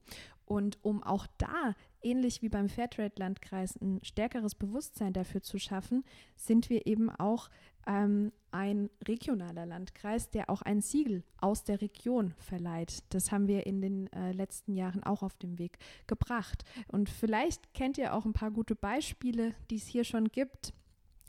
Und 0.47 0.79
um 0.83 1.03
auch 1.03 1.27
da, 1.39 1.75
ähnlich 2.03 2.43
wie 2.43 2.49
beim 2.49 2.69
Fairtrade-Landkreis, 2.69 3.77
ein 3.81 4.01
stärkeres 4.03 4.55
Bewusstsein 4.55 5.13
dafür 5.13 5.43
zu 5.43 5.59
schaffen, 5.59 6.05
sind 6.37 6.69
wir 6.69 6.87
eben 6.87 7.11
auch 7.11 7.49
ähm, 7.87 8.33
ein 8.51 8.91
regionaler 9.07 9.67
Landkreis, 9.67 10.31
der 10.31 10.51
auch 10.51 10.63
ein 10.63 10.81
Siegel 10.81 11.25
aus 11.41 11.65
der 11.65 11.81
Region 11.81 12.35
verleiht. 12.39 13.03
Das 13.11 13.33
haben 13.33 13.49
wir 13.49 13.67
in 13.67 13.81
den 13.81 14.13
äh, 14.13 14.33
letzten 14.33 14.75
Jahren 14.75 15.03
auch 15.03 15.23
auf 15.23 15.37
den 15.37 15.59
Weg 15.59 15.79
gebracht. 16.07 16.65
Und 16.89 17.09
vielleicht 17.09 17.75
kennt 17.75 17.99
ihr 17.99 18.15
auch 18.15 18.25
ein 18.25 18.33
paar 18.33 18.51
gute 18.51 18.77
Beispiele, 18.77 19.55
die 19.71 19.77
es 19.77 19.87
hier 19.87 20.05
schon 20.05 20.29
gibt 20.29 20.73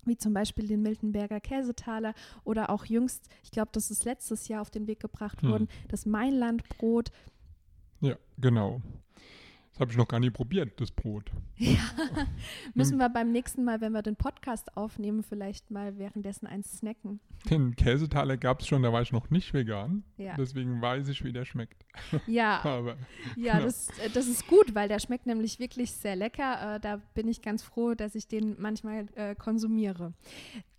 wie 0.06 0.18
zum 0.18 0.34
Beispiel 0.34 0.68
den 0.68 0.82
Miltenberger 0.82 1.40
Käsetaler 1.40 2.14
oder 2.44 2.70
auch 2.70 2.86
jüngst, 2.86 3.28
ich 3.44 3.52
glaube, 3.52 3.70
das 3.72 3.92
ist 3.92 4.06
letztes 4.06 4.48
Jahr 4.48 4.62
auf 4.62 4.70
den 4.70 4.88
Weg 4.88 5.00
gebracht 5.00 5.42
hm. 5.42 5.50
worden, 5.50 5.68
das 5.88 6.06
Mainlandbrot. 6.06 7.12
Ja, 8.02 8.16
genau. 8.38 8.82
Das 9.76 9.82
habe 9.82 9.92
ich 9.92 9.98
noch 9.98 10.08
gar 10.08 10.22
nie 10.22 10.30
probiert, 10.30 10.80
das 10.80 10.90
Brot. 10.90 11.30
Ja, 11.58 11.80
müssen 12.74 12.98
wir 12.98 13.10
beim 13.10 13.32
nächsten 13.32 13.66
Mal, 13.66 13.82
wenn 13.82 13.92
wir 13.92 14.02
den 14.02 14.16
Podcast 14.16 14.76
aufnehmen, 14.78 15.22
vielleicht 15.22 15.70
mal 15.70 15.98
währenddessen 15.98 16.48
eins 16.48 16.78
snacken. 16.78 17.20
Den 17.50 17.76
Käsetaler 17.76 18.38
gab 18.38 18.62
es 18.62 18.68
schon, 18.68 18.84
da 18.84 18.94
war 18.94 19.02
ich 19.02 19.12
noch 19.12 19.30
nicht 19.30 19.54
vegan. 19.54 20.04
Ja. 20.18 20.36
Deswegen 20.38 20.82
weiß 20.82 21.10
ich, 21.10 21.26
wie 21.26 21.34
der 21.34 21.44
schmeckt. 21.44 21.86
Ja, 22.26 22.62
Aber 22.64 22.96
ja 23.36 23.54
genau. 23.54 23.66
das, 23.66 23.90
äh, 24.00 24.10
das 24.14 24.28
ist 24.28 24.48
gut, 24.48 24.76
weil 24.76 24.88
der 24.88 25.00
schmeckt 25.00 25.26
nämlich 25.26 25.60
wirklich 25.60 25.92
sehr 25.92 26.16
lecker. 26.16 26.76
Äh, 26.76 26.80
da 26.80 27.02
bin 27.14 27.28
ich 27.28 27.42
ganz 27.42 27.62
froh, 27.64 27.96
dass 27.96 28.16
ich 28.16 28.30
den 28.30 28.56
manchmal 28.58 29.08
äh, 29.16 29.36
konsumiere. 29.36 30.14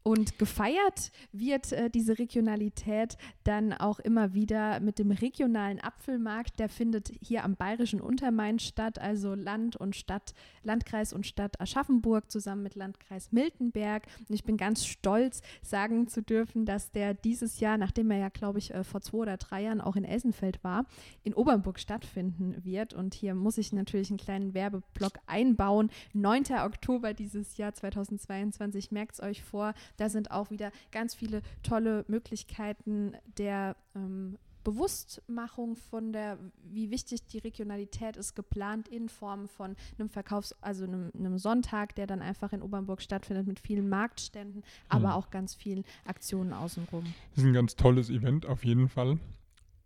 Und 0.06 0.38
gefeiert 0.38 1.10
wird 1.32 1.72
äh, 1.72 1.90
diese 1.90 2.20
Regionalität 2.20 3.18
dann 3.42 3.72
auch 3.72 3.98
immer 3.98 4.34
wieder 4.34 4.78
mit 4.78 5.00
dem 5.00 5.10
regionalen 5.10 5.80
Apfelmarkt. 5.80 6.60
Der 6.60 6.68
findet 6.68 7.10
hier 7.20 7.42
am 7.42 7.56
Bayerischen 7.56 8.00
Untermain 8.00 8.60
statt, 8.60 9.00
also 9.00 9.34
Land 9.34 9.74
und 9.74 9.96
Stadt, 9.96 10.32
Landkreis 10.62 11.12
und 11.12 11.26
Stadt 11.26 11.60
Aschaffenburg 11.60 12.30
zusammen 12.30 12.62
mit 12.62 12.76
Landkreis 12.76 13.32
Miltenberg. 13.32 14.06
Und 14.28 14.32
ich 14.32 14.44
bin 14.44 14.56
ganz 14.56 14.86
stolz, 14.86 15.42
sagen 15.60 16.06
zu 16.06 16.22
dürfen, 16.22 16.66
dass 16.66 16.92
der 16.92 17.12
dieses 17.12 17.58
Jahr, 17.58 17.76
nachdem 17.76 18.12
er 18.12 18.18
ja, 18.18 18.28
glaube 18.28 18.60
ich, 18.60 18.72
äh, 18.72 18.84
vor 18.84 19.00
zwei 19.00 19.18
oder 19.18 19.38
drei 19.38 19.62
Jahren 19.62 19.80
auch 19.80 19.96
in 19.96 20.04
Elsenfeld 20.04 20.62
war, 20.62 20.86
in 21.24 21.34
Obernburg 21.34 21.80
stattfinden 21.80 22.64
wird. 22.64 22.94
Und 22.94 23.14
hier 23.14 23.34
muss 23.34 23.58
ich 23.58 23.72
natürlich 23.72 24.10
einen 24.10 24.18
kleinen 24.18 24.54
Werbeblock 24.54 25.14
einbauen. 25.26 25.90
9. 26.12 26.44
Oktober 26.64 27.12
dieses 27.12 27.56
Jahr 27.56 27.74
2022, 27.74 28.92
merkt 28.92 29.14
es 29.14 29.20
euch 29.20 29.42
vor. 29.42 29.74
Da 29.96 30.08
sind 30.08 30.30
auch 30.30 30.50
wieder 30.50 30.72
ganz 30.92 31.14
viele 31.14 31.42
tolle 31.62 32.04
Möglichkeiten 32.08 33.12
der 33.38 33.76
ähm, 33.94 34.38
Bewusstmachung 34.66 35.76
von 35.76 36.12
der, 36.12 36.38
wie 36.64 36.90
wichtig 36.90 37.24
die 37.28 37.38
Regionalität 37.38 38.16
ist, 38.16 38.34
geplant 38.34 38.88
in 38.88 39.08
Form 39.08 39.46
von 39.46 39.76
einem 39.96 40.08
Verkaufs-, 40.08 40.56
also 40.60 40.82
einem, 40.82 41.12
einem 41.16 41.38
Sonntag, 41.38 41.94
der 41.94 42.08
dann 42.08 42.20
einfach 42.20 42.52
in 42.52 42.62
Obernburg 42.62 43.00
stattfindet 43.00 43.46
mit 43.46 43.60
vielen 43.60 43.88
Marktständen, 43.88 44.64
aber 44.88 45.14
auch 45.14 45.30
ganz 45.30 45.54
vielen 45.54 45.84
Aktionen 46.04 46.52
außenrum. 46.52 47.04
Das 47.30 47.44
ist 47.44 47.44
ein 47.44 47.52
ganz 47.52 47.76
tolles 47.76 48.10
Event 48.10 48.44
auf 48.44 48.64
jeden 48.64 48.88
Fall. 48.88 49.20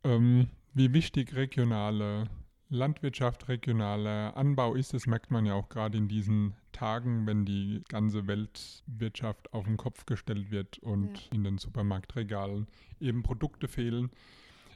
Ähm, 0.03 0.49
wie 0.73 0.95
wichtig 0.95 1.35
regionale 1.35 2.31
Landwirtschaft, 2.71 3.49
regionaler 3.49 4.35
Anbau 4.35 4.75
ist, 4.77 4.95
das 4.95 5.07
merkt 5.07 5.31
man 5.31 5.45
ja 5.45 5.53
auch 5.53 5.69
gerade 5.69 5.99
in 5.99 6.09
diesen 6.09 6.55
Tagen, 6.73 7.27
wenn 7.27 7.45
die 7.45 7.83
ganze 7.89 8.27
Weltwirtschaft 8.27 9.53
auf 9.53 9.65
den 9.65 9.77
Kopf 9.77 10.07
gestellt 10.07 10.51
wird 10.51 10.79
und 10.79 11.19
Ja. 11.19 11.33
in 11.33 11.45
den 11.45 11.59
Supermarktregalen 11.59 12.67
eben 13.01 13.23
Produkte 13.23 13.69
fehlen. 13.69 14.11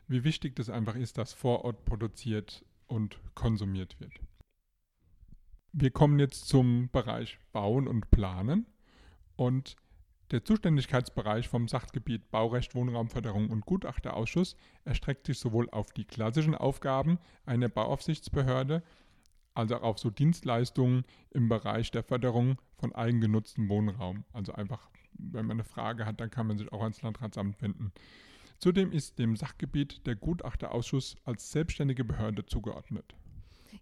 Wie 0.07 0.25
wichtig 0.25 0.57
das 0.57 0.71
einfach 0.71 0.97
ist, 0.97 1.19
dass 1.19 1.33
vor 1.33 1.65
Ort 1.65 1.85
produziert 1.85 2.65
und 2.87 3.19
konsumiert 3.35 3.99
wird. 4.01 4.13
Wir 5.73 5.91
kommen 5.91 6.19
jetzt 6.19 6.47
zum 6.49 6.89
Bereich 6.91 7.39
Bauen 7.53 7.89
und 7.89 8.11
Planen 8.11 8.67
und 9.37 9.77
der 10.31 10.45
Zuständigkeitsbereich 10.45 11.49
vom 11.49 11.69
Sachgebiet 11.69 12.31
Baurecht, 12.31 12.75
Wohnraumförderung 12.75 13.51
und 13.51 13.67
Gutachterausschuss 13.67 14.57
erstreckt 14.85 15.27
sich 15.27 15.39
sowohl 15.39 15.69
auf 15.71 15.93
die 15.93 16.05
klassischen 16.05 16.55
Aufgaben 16.55 17.19
einer 17.45 17.69
Bauaufsichtsbehörde 17.69 18.83
als 19.55 19.73
auch 19.73 19.83
auf 19.83 19.99
so 19.99 20.11
Dienstleistungen 20.11 21.05
im 21.31 21.49
Bereich 21.49 21.91
der 21.91 22.03
Förderung 22.03 22.61
von 22.77 22.95
eigengenutztem 22.95 23.69
Wohnraum. 23.69 24.25
Also 24.33 24.53
einfach, 24.53 24.91
wenn 25.13 25.47
man 25.47 25.57
eine 25.57 25.65
Frage 25.65 26.07
hat, 26.07 26.21
dann 26.21 26.31
kann 26.31 26.47
man 26.47 26.59
sich 26.59 26.73
auch 26.73 26.83
ans 26.83 27.03
Landratsamt 27.03 27.61
wenden. 27.63 27.93
Zudem 28.59 28.93
ist 28.93 29.19
dem 29.19 29.37
Sachgebiet 29.37 30.07
der 30.07 30.17
Gutachterausschuss 30.17 31.17
als 31.25 31.51
selbstständige 31.51 32.05
Behörde 32.05 32.47
zugeordnet. 32.47 33.15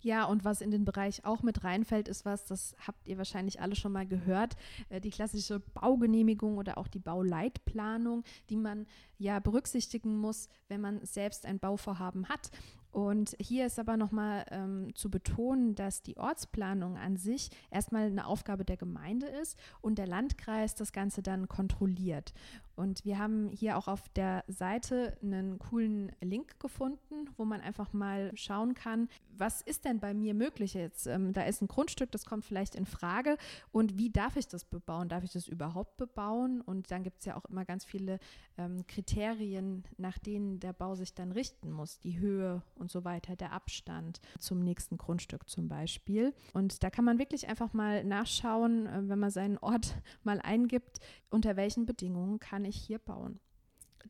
Ja, 0.00 0.25
und 0.25 0.45
was 0.45 0.61
in 0.61 0.71
den 0.71 0.85
Bereich 0.85 1.25
auch 1.25 1.43
mit 1.43 1.64
reinfällt, 1.64 2.09
ist 2.09 2.25
was, 2.25 2.45
das 2.47 2.75
habt 2.87 3.07
ihr 3.07 3.19
wahrscheinlich 3.19 3.61
alle 3.61 3.76
schon 3.76 3.93
mal 3.93 4.07
gehört, 4.07 4.57
äh, 4.88 5.00
die 5.00 5.11
klassische 5.11 5.61
Baugenehmigung 5.61 6.59
oder 6.59 6.79
auch 6.79 6.88
die 6.88 6.99
Bauleitplanung, 6.99 8.25
die 8.49 8.57
man 8.57 8.87
ja 9.19 9.38
berücksichtigen 9.38 10.17
muss, 10.17 10.49
wenn 10.69 10.81
man 10.81 11.05
selbst 11.05 11.47
ein 11.47 11.59
Bauvorhaben 11.59 12.29
hat. 12.29 12.50
Und 12.93 13.35
hier 13.41 13.67
ist 13.67 13.79
aber 13.79 13.97
nochmal 13.97 14.45
ähm, 14.51 14.95
zu 14.95 15.11
betonen, 15.11 15.75
dass 15.75 16.03
die 16.03 16.19
Ortsplanung 16.19 16.99
an 16.99 17.17
sich 17.17 17.49
erstmal 17.71 18.07
eine 18.07 18.27
Aufgabe 18.27 18.67
der 18.67 18.77
Gemeinde 18.77 19.27
ist 19.27 19.59
und 19.81 19.97
der 19.97 20.07
Landkreis 20.07 20.75
das 20.75 20.93
Ganze 20.93 21.23
dann 21.23 21.49
kontrolliert. 21.49 22.35
Und 22.76 23.05
wir 23.05 23.19
haben 23.19 23.50
hier 23.50 23.76
auch 23.76 23.88
auf 23.88 24.09
der 24.11 24.45
Seite 24.49 25.17
einen 25.23 25.59
coolen 25.59 26.12
Link 26.21 26.59
gefunden, 26.61 27.29
wo 27.37 27.45
man 27.45 27.61
einfach 27.61 27.93
mal 27.93 28.31
schauen 28.35 28.75
kann, 28.75 29.09
was 29.37 29.61
ist 29.62 29.85
denn 29.85 30.00
bei 30.00 30.14
mir 30.14 30.35
möglich 30.35 30.75
jetzt? 30.75 31.07
Ähm, 31.07 31.33
da 31.33 31.43
ist 31.43 31.62
ein 31.62 31.69
Grundstück, 31.69 32.11
das 32.12 32.25
kommt 32.25 32.45
vielleicht 32.45 32.75
in 32.75 32.87
Frage. 32.87 33.37
Und 33.73 33.99
wie 33.99 34.11
darf 34.11 34.37
ich 34.37 34.47
das 34.47 34.64
bebauen? 34.64 35.09
Darf 35.09 35.25
ich 35.25 35.33
das 35.33 35.49
überhaupt 35.49 35.97
bebauen? 35.97 36.61
Und 36.61 36.91
dann 36.91 37.02
gibt 37.02 37.21
es 37.21 37.25
ja 37.25 37.37
auch 37.37 37.45
immer 37.47 37.64
ganz 37.64 37.85
viele 37.85 38.19
ähm, 38.59 38.87
Kriterien, 38.87 39.85
nach 39.97 40.19
denen 40.19 40.61
der 40.61 40.73
Bau 40.73 40.95
sich 40.95 41.14
dann 41.14 41.33
richten 41.33 41.71
muss. 41.71 41.99
Die 41.99 42.19
Höhe 42.19 42.62
und 42.75 42.91
so 42.91 43.05
weiter, 43.05 43.37
der 43.37 43.52
Abstand 43.52 44.21
zum 44.38 44.61
nächsten 44.61 44.97
Grundstück 44.97 45.49
zum 45.49 45.69
Beispiel. 45.69 46.35
Und 46.52 46.83
da 46.83 46.91
kann 46.91 47.05
man 47.05 47.19
wirklich 47.19 47.49
einfach 47.49 47.73
mal 47.73 48.05
nachschauen, 48.05 48.87
äh, 48.87 49.09
wenn 49.09 49.19
man 49.19 49.31
seinen 49.31 49.59
Ort 49.59 49.97
mal 50.23 50.41
eingibt, 50.41 51.00
unter 51.33 51.57
welchen 51.57 51.87
Bedingungen 51.87 52.39
kann 52.39 52.65
ich 52.65 52.77
hier 52.77 52.99
bauen. 52.99 53.41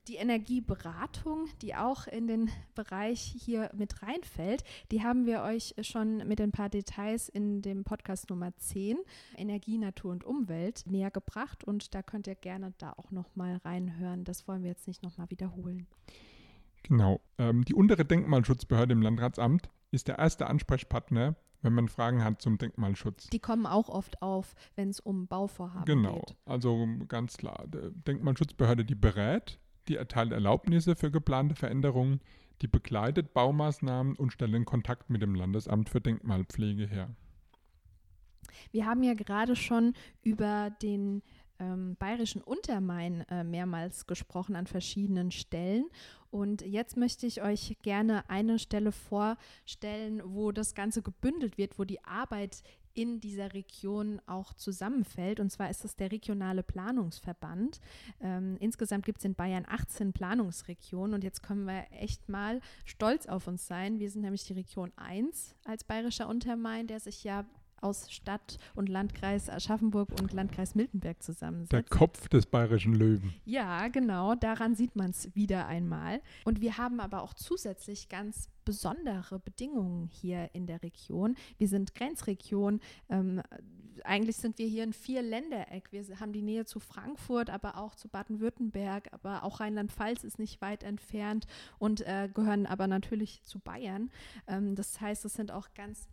Die 0.08 0.16
Energieberatung, 0.16 1.48
die 1.60 1.74
auch 1.74 2.06
in 2.06 2.26
den 2.26 2.50
Bereich 2.74 3.20
hier 3.38 3.70
mit 3.74 4.02
reinfällt, 4.02 4.64
die 4.90 5.02
haben 5.02 5.26
wir 5.26 5.42
euch 5.42 5.74
schon 5.82 6.26
mit 6.26 6.40
ein 6.40 6.50
paar 6.50 6.70
Details 6.70 7.28
in 7.28 7.62
dem 7.62 7.84
Podcast 7.84 8.30
Nummer 8.30 8.56
10, 8.56 8.98
Energie, 9.36 9.78
Natur 9.78 10.12
und 10.12 10.24
Umwelt, 10.24 10.84
näher 10.86 11.10
gebracht. 11.10 11.62
Und 11.62 11.94
da 11.94 12.02
könnt 12.02 12.26
ihr 12.26 12.34
gerne 12.34 12.72
da 12.78 12.94
auch 12.96 13.10
nochmal 13.10 13.56
reinhören. 13.64 14.24
Das 14.24 14.48
wollen 14.48 14.62
wir 14.62 14.70
jetzt 14.70 14.88
nicht 14.88 15.02
nochmal 15.02 15.30
wiederholen. 15.30 15.86
Genau. 16.82 17.20
Ähm, 17.38 17.64
die 17.64 17.74
untere 17.74 18.04
Denkmalschutzbehörde 18.04 18.92
im 18.92 19.02
Landratsamt 19.02 19.70
ist 19.92 20.08
der 20.08 20.18
erste 20.18 20.46
Ansprechpartner, 20.46 21.36
wenn 21.62 21.72
man 21.74 21.88
Fragen 21.88 22.22
hat 22.24 22.42
zum 22.42 22.58
Denkmalschutz. 22.58 23.28
Die 23.30 23.38
kommen 23.38 23.66
auch 23.66 23.88
oft 23.88 24.20
auf, 24.20 24.54
wenn 24.74 24.90
es 24.90 25.00
um 25.00 25.26
Bauvorhaben 25.26 25.84
Genau, 25.84 26.20
geht. 26.26 26.36
also 26.44 26.86
ganz 27.08 27.36
klar. 27.36 27.64
Denkmalschutzbehörde, 27.68 28.84
die 28.84 28.94
berät, 28.94 29.58
die 29.88 29.96
erteilt 29.96 30.32
Erlaubnisse 30.32 30.94
für 30.96 31.10
geplante 31.10 31.54
Veränderungen, 31.54 32.20
die 32.60 32.68
begleitet 32.68 33.32
Baumaßnahmen 33.34 34.14
und 34.16 34.32
stellt 34.32 34.54
in 34.54 34.64
Kontakt 34.64 35.10
mit 35.10 35.22
dem 35.22 35.34
Landesamt 35.34 35.88
für 35.88 36.00
Denkmalpflege 36.00 36.86
her. 36.86 37.14
Wir 38.70 38.86
haben 38.86 39.02
ja 39.02 39.14
gerade 39.14 39.56
schon 39.56 39.94
über 40.22 40.70
den 40.82 41.22
ähm, 41.62 41.96
bayerischen 41.96 42.42
Untermain 42.42 43.24
äh, 43.30 43.44
mehrmals 43.44 44.06
gesprochen 44.06 44.56
an 44.56 44.66
verschiedenen 44.66 45.30
Stellen. 45.30 45.86
Und 46.30 46.62
jetzt 46.62 46.96
möchte 46.96 47.26
ich 47.26 47.42
euch 47.42 47.76
gerne 47.82 48.28
eine 48.28 48.58
Stelle 48.58 48.90
vorstellen, 48.90 50.22
wo 50.24 50.50
das 50.50 50.74
Ganze 50.74 51.02
gebündelt 51.02 51.58
wird, 51.58 51.78
wo 51.78 51.84
die 51.84 52.02
Arbeit 52.04 52.62
in 52.94 53.20
dieser 53.20 53.54
Region 53.54 54.20
auch 54.26 54.52
zusammenfällt. 54.54 55.40
Und 55.40 55.50
zwar 55.50 55.70
ist 55.70 55.84
es 55.84 55.96
der 55.96 56.10
regionale 56.10 56.62
Planungsverband. 56.62 57.80
Ähm, 58.20 58.56
insgesamt 58.60 59.06
gibt 59.06 59.18
es 59.18 59.24
in 59.24 59.34
Bayern 59.34 59.66
18 59.68 60.12
Planungsregionen 60.12 61.14
und 61.14 61.24
jetzt 61.24 61.42
können 61.42 61.66
wir 61.66 61.86
echt 61.90 62.28
mal 62.28 62.60
stolz 62.84 63.26
auf 63.26 63.46
uns 63.46 63.66
sein. 63.66 63.98
Wir 63.98 64.10
sind 64.10 64.22
nämlich 64.22 64.44
die 64.44 64.54
Region 64.54 64.92
1 64.96 65.54
als 65.64 65.84
bayerischer 65.84 66.28
Untermain, 66.28 66.86
der 66.86 67.00
sich 67.00 67.24
ja 67.24 67.44
aus 67.82 68.10
Stadt 68.10 68.58
und 68.74 68.88
Landkreis 68.88 69.50
Aschaffenburg 69.50 70.10
und 70.20 70.32
Landkreis 70.32 70.74
Miltenberg 70.74 71.22
zusammensetzt. 71.22 71.72
Der 71.72 71.82
Kopf 71.82 72.28
des 72.28 72.46
bayerischen 72.46 72.94
Löwen. 72.94 73.34
Ja, 73.44 73.88
genau, 73.88 74.34
daran 74.34 74.74
sieht 74.74 74.96
man 74.96 75.10
es 75.10 75.34
wieder 75.34 75.66
einmal. 75.66 76.20
Und 76.44 76.60
wir 76.60 76.78
haben 76.78 77.00
aber 77.00 77.22
auch 77.22 77.34
zusätzlich 77.34 78.08
ganz 78.08 78.48
besondere 78.64 79.38
Bedingungen 79.38 80.08
hier 80.08 80.50
in 80.52 80.66
der 80.66 80.82
Region. 80.82 81.36
Wir 81.58 81.68
sind 81.68 81.94
Grenzregion. 81.94 82.80
Ähm, 83.08 83.42
eigentlich 84.04 84.36
sind 84.36 84.58
wir 84.58 84.66
hier 84.66 84.82
ein 84.82 84.92
Vier-Ländereck. 84.92 85.92
Wir 85.92 86.20
haben 86.20 86.32
die 86.32 86.42
Nähe 86.42 86.64
zu 86.64 86.80
Frankfurt, 86.80 87.50
aber 87.50 87.76
auch 87.78 87.94
zu 87.94 88.08
Baden-Württemberg, 88.08 89.12
aber 89.12 89.44
auch 89.44 89.60
Rheinland-Pfalz 89.60 90.24
ist 90.24 90.38
nicht 90.38 90.60
weit 90.60 90.82
entfernt 90.82 91.46
und 91.78 92.00
äh, 92.02 92.28
gehören 92.32 92.66
aber 92.66 92.86
natürlich 92.86 93.42
zu 93.42 93.58
Bayern. 93.58 94.10
Ähm, 94.46 94.74
das 94.74 95.00
heißt, 95.00 95.24
es 95.24 95.34
sind 95.34 95.50
auch 95.50 95.68
ganz 95.74 96.08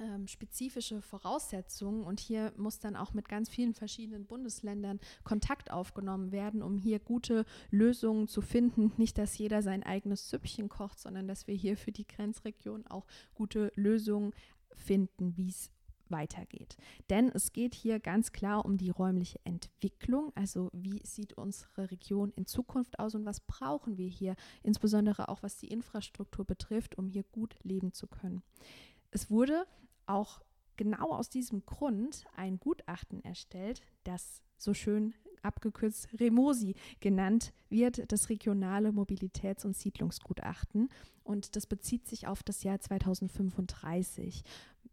ähm, 0.00 0.26
spezifische 0.26 1.00
Voraussetzungen 1.00 2.04
und 2.04 2.20
hier 2.20 2.52
muss 2.56 2.78
dann 2.78 2.96
auch 2.96 3.14
mit 3.14 3.28
ganz 3.28 3.48
vielen 3.48 3.74
verschiedenen 3.74 4.26
Bundesländern 4.26 5.00
Kontakt 5.22 5.70
aufgenommen 5.70 6.32
werden, 6.32 6.62
um 6.62 6.78
hier 6.78 6.98
gute 6.98 7.44
Lösungen 7.70 8.28
zu 8.28 8.40
finden. 8.40 8.92
Nicht, 8.96 9.18
dass 9.18 9.38
jeder 9.38 9.62
sein 9.62 9.82
eigenes 9.82 10.28
Süppchen 10.30 10.68
kocht, 10.68 10.98
sondern 10.98 11.28
dass 11.28 11.46
wir 11.46 11.54
hier 11.54 11.76
für 11.76 11.92
die 11.92 12.06
Grenzregion 12.06 12.86
auch 12.86 13.06
gute 13.34 13.72
Lösungen 13.76 14.32
finden, 14.74 15.36
wie 15.36 15.48
es 15.48 15.70
weitergeht. 16.08 16.76
Denn 17.10 17.30
es 17.30 17.52
geht 17.52 17.74
hier 17.74 17.98
ganz 17.98 18.32
klar 18.32 18.64
um 18.64 18.76
die 18.76 18.90
räumliche 18.90 19.40
Entwicklung, 19.44 20.32
also 20.34 20.70
wie 20.72 21.00
sieht 21.04 21.34
unsere 21.34 21.90
Region 21.90 22.32
in 22.36 22.46
Zukunft 22.46 22.98
aus 22.98 23.14
und 23.14 23.24
was 23.24 23.40
brauchen 23.40 23.96
wir 23.96 24.08
hier, 24.08 24.36
insbesondere 24.62 25.28
auch 25.28 25.42
was 25.42 25.56
die 25.56 25.68
Infrastruktur 25.68 26.44
betrifft, 26.44 26.98
um 26.98 27.08
hier 27.08 27.24
gut 27.24 27.56
leben 27.62 27.92
zu 27.92 28.06
können. 28.06 28.42
Es 29.14 29.30
wurde 29.30 29.64
auch 30.06 30.42
genau 30.76 31.12
aus 31.12 31.30
diesem 31.30 31.64
Grund 31.64 32.24
ein 32.36 32.58
Gutachten 32.58 33.24
erstellt, 33.24 33.80
das 34.02 34.42
so 34.56 34.74
schön 34.74 35.14
abgekürzt 35.42 36.08
REMOSI 36.18 36.74
genannt 37.00 37.52
wird, 37.68 38.10
das 38.10 38.28
regionale 38.28 38.90
Mobilitäts- 38.90 39.64
und 39.64 39.76
Siedlungsgutachten. 39.76 40.88
Und 41.22 41.54
das 41.54 41.66
bezieht 41.66 42.08
sich 42.08 42.26
auf 42.26 42.42
das 42.42 42.64
Jahr 42.64 42.80
2035 42.80 44.42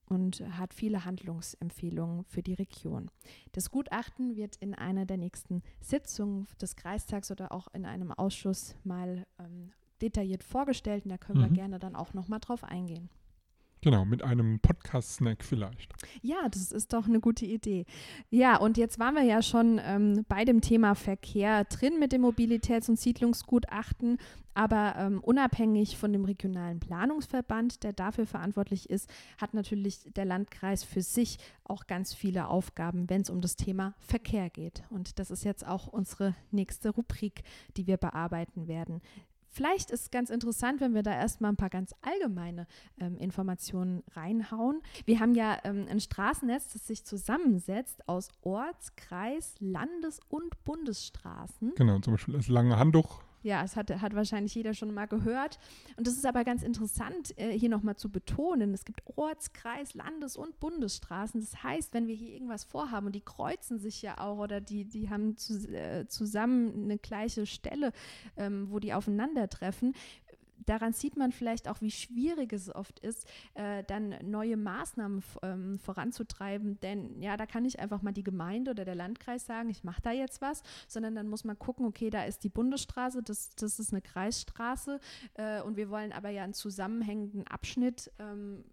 und 0.05 0.41
hat 0.57 0.73
viele 0.73 1.03
Handlungsempfehlungen 1.05 2.25
für 2.25 2.43
die 2.43 2.53
Region. 2.53 3.09
Das 3.53 3.71
Gutachten 3.71 4.35
wird 4.35 4.57
in 4.57 4.75
einer 4.75 5.05
der 5.05 5.17
nächsten 5.17 5.63
Sitzungen 5.79 6.47
des 6.61 6.75
Kreistags 6.75 7.31
oder 7.31 7.51
auch 7.51 7.69
in 7.73 7.85
einem 7.85 8.11
Ausschuss 8.11 8.75
mal 8.83 9.25
ähm, 9.39 9.71
detailliert 10.01 10.43
vorgestellt 10.43 11.05
und 11.05 11.09
da 11.09 11.17
können 11.17 11.39
mhm. 11.39 11.45
wir 11.45 11.51
gerne 11.51 11.79
dann 11.79 11.95
auch 11.95 12.13
nochmal 12.13 12.39
drauf 12.39 12.63
eingehen. 12.63 13.09
Genau, 13.83 14.05
mit 14.05 14.21
einem 14.21 14.59
Podcast-Snack 14.59 15.43
vielleicht. 15.43 15.91
Ja, 16.21 16.47
das 16.49 16.71
ist 16.71 16.93
doch 16.93 17.07
eine 17.07 17.19
gute 17.19 17.47
Idee. 17.47 17.85
Ja, 18.29 18.57
und 18.57 18.77
jetzt 18.77 18.99
waren 18.99 19.15
wir 19.15 19.23
ja 19.23 19.41
schon 19.41 19.81
ähm, 19.83 20.23
bei 20.29 20.45
dem 20.45 20.61
Thema 20.61 20.93
Verkehr 20.93 21.63
drin 21.63 21.97
mit 21.99 22.11
dem 22.11 22.23
Mobilitäts- 22.23 22.89
und 22.89 22.99
Siedlungsgutachten, 22.99 24.19
aber 24.53 24.95
ähm, 24.97 25.19
unabhängig 25.21 25.97
von 25.97 26.13
dem 26.13 26.25
regionalen 26.25 26.79
Planungsverband, 26.79 27.81
der 27.81 27.93
dafür 27.93 28.27
verantwortlich 28.27 28.87
ist, 28.87 29.09
hat 29.39 29.55
natürlich 29.55 30.03
der 30.15 30.25
Landkreis 30.25 30.83
für 30.83 31.01
sich 31.01 31.39
auch 31.63 31.87
ganz 31.87 32.13
viele 32.13 32.49
Aufgaben, 32.49 33.09
wenn 33.09 33.21
es 33.21 33.31
um 33.31 33.41
das 33.41 33.55
Thema 33.55 33.95
Verkehr 33.97 34.51
geht. 34.51 34.83
Und 34.91 35.17
das 35.17 35.31
ist 35.31 35.43
jetzt 35.43 35.65
auch 35.65 35.87
unsere 35.87 36.35
nächste 36.51 36.89
Rubrik, 36.89 37.43
die 37.77 37.87
wir 37.87 37.97
bearbeiten 37.97 38.67
werden. 38.67 39.01
Vielleicht 39.51 39.91
ist 39.91 40.03
es 40.03 40.11
ganz 40.11 40.29
interessant, 40.29 40.79
wenn 40.79 40.93
wir 40.93 41.03
da 41.03 41.11
erstmal 41.11 41.51
ein 41.51 41.57
paar 41.57 41.69
ganz 41.69 41.93
allgemeine 42.01 42.67
ähm, 42.99 43.17
Informationen 43.17 44.01
reinhauen. 44.13 44.81
Wir 45.05 45.19
haben 45.19 45.35
ja 45.35 45.57
ähm, 45.65 45.85
ein 45.89 45.99
Straßennetz, 45.99 46.71
das 46.73 46.87
sich 46.87 47.03
zusammensetzt 47.03 48.07
aus 48.07 48.29
Orts-, 48.41 48.95
Kreis-, 48.95 49.55
Landes- 49.59 50.21
und 50.29 50.63
Bundesstraßen. 50.63 51.73
Genau, 51.75 51.99
zum 51.99 52.13
Beispiel 52.13 52.35
das 52.35 52.47
lange 52.47 52.77
Handtuch 52.77 53.21
ja, 53.43 53.63
es 53.63 53.75
hat, 53.75 53.89
hat 54.01 54.15
wahrscheinlich 54.15 54.55
jeder 54.55 54.73
schon 54.73 54.93
mal 54.93 55.07
gehört. 55.07 55.59
Und 55.97 56.07
das 56.07 56.15
ist 56.15 56.25
aber 56.25 56.43
ganz 56.43 56.63
interessant, 56.63 57.37
äh, 57.37 57.57
hier 57.57 57.69
nochmal 57.69 57.95
zu 57.95 58.09
betonen. 58.09 58.73
Es 58.73 58.85
gibt 58.85 59.01
Orts-, 59.17 59.53
Kreis-, 59.53 59.93
Landes- 59.93 60.37
und 60.37 60.59
Bundesstraßen. 60.59 61.41
Das 61.41 61.63
heißt, 61.63 61.93
wenn 61.93 62.07
wir 62.07 62.15
hier 62.15 62.33
irgendwas 62.33 62.63
vorhaben 62.63 63.07
und 63.07 63.15
die 63.15 63.21
kreuzen 63.21 63.79
sich 63.79 64.01
ja 64.01 64.19
auch 64.19 64.37
oder 64.37 64.61
die, 64.61 64.85
die 64.85 65.09
haben 65.09 65.37
zu, 65.37 65.53
äh, 65.73 66.07
zusammen 66.07 66.83
eine 66.83 66.97
gleiche 66.97 67.45
Stelle, 67.45 67.91
ähm, 68.37 68.67
wo 68.69 68.79
die 68.79 68.93
aufeinandertreffen, 68.93 69.93
daran 70.65 70.93
sieht 70.93 71.17
man 71.17 71.31
vielleicht 71.31 71.67
auch, 71.67 71.81
wie 71.81 71.91
schwierig 71.91 72.53
es 72.53 72.73
oft 72.73 72.99
ist, 72.99 73.27
äh, 73.53 73.83
dann 73.83 74.15
neue 74.23 74.57
Maßnahmen 74.57 75.23
ähm, 75.41 75.79
voranzutreiben. 75.79 76.79
Denn 76.81 77.21
ja, 77.21 77.37
da 77.37 77.45
kann 77.45 77.63
nicht 77.63 77.79
einfach 77.79 78.01
mal 78.01 78.11
die 78.11 78.23
Gemeinde 78.23 78.71
oder 78.71 78.85
der 78.85 78.95
Landkreis 78.95 79.45
sagen, 79.45 79.69
ich 79.69 79.83
mache 79.83 80.01
da 80.01 80.11
jetzt 80.11 80.41
was, 80.41 80.63
sondern 80.87 81.15
dann 81.15 81.27
muss 81.27 81.43
man 81.43 81.57
gucken, 81.57 81.85
okay, 81.85 82.09
da 82.09 82.23
ist 82.23 82.43
die 82.43 82.49
Bundesstraße, 82.49 83.21
das, 83.23 83.55
das 83.55 83.79
ist 83.79 83.91
eine 83.91 84.01
Kreisstraße 84.01 84.99
äh, 85.35 85.61
und 85.61 85.77
wir 85.77 85.89
wollen 85.89 86.11
aber 86.11 86.29
ja 86.29 86.43
einen 86.43 86.53
zusammenhängenden 86.53 87.47
Abschnitt 87.47 88.11
ähm, 88.19 88.63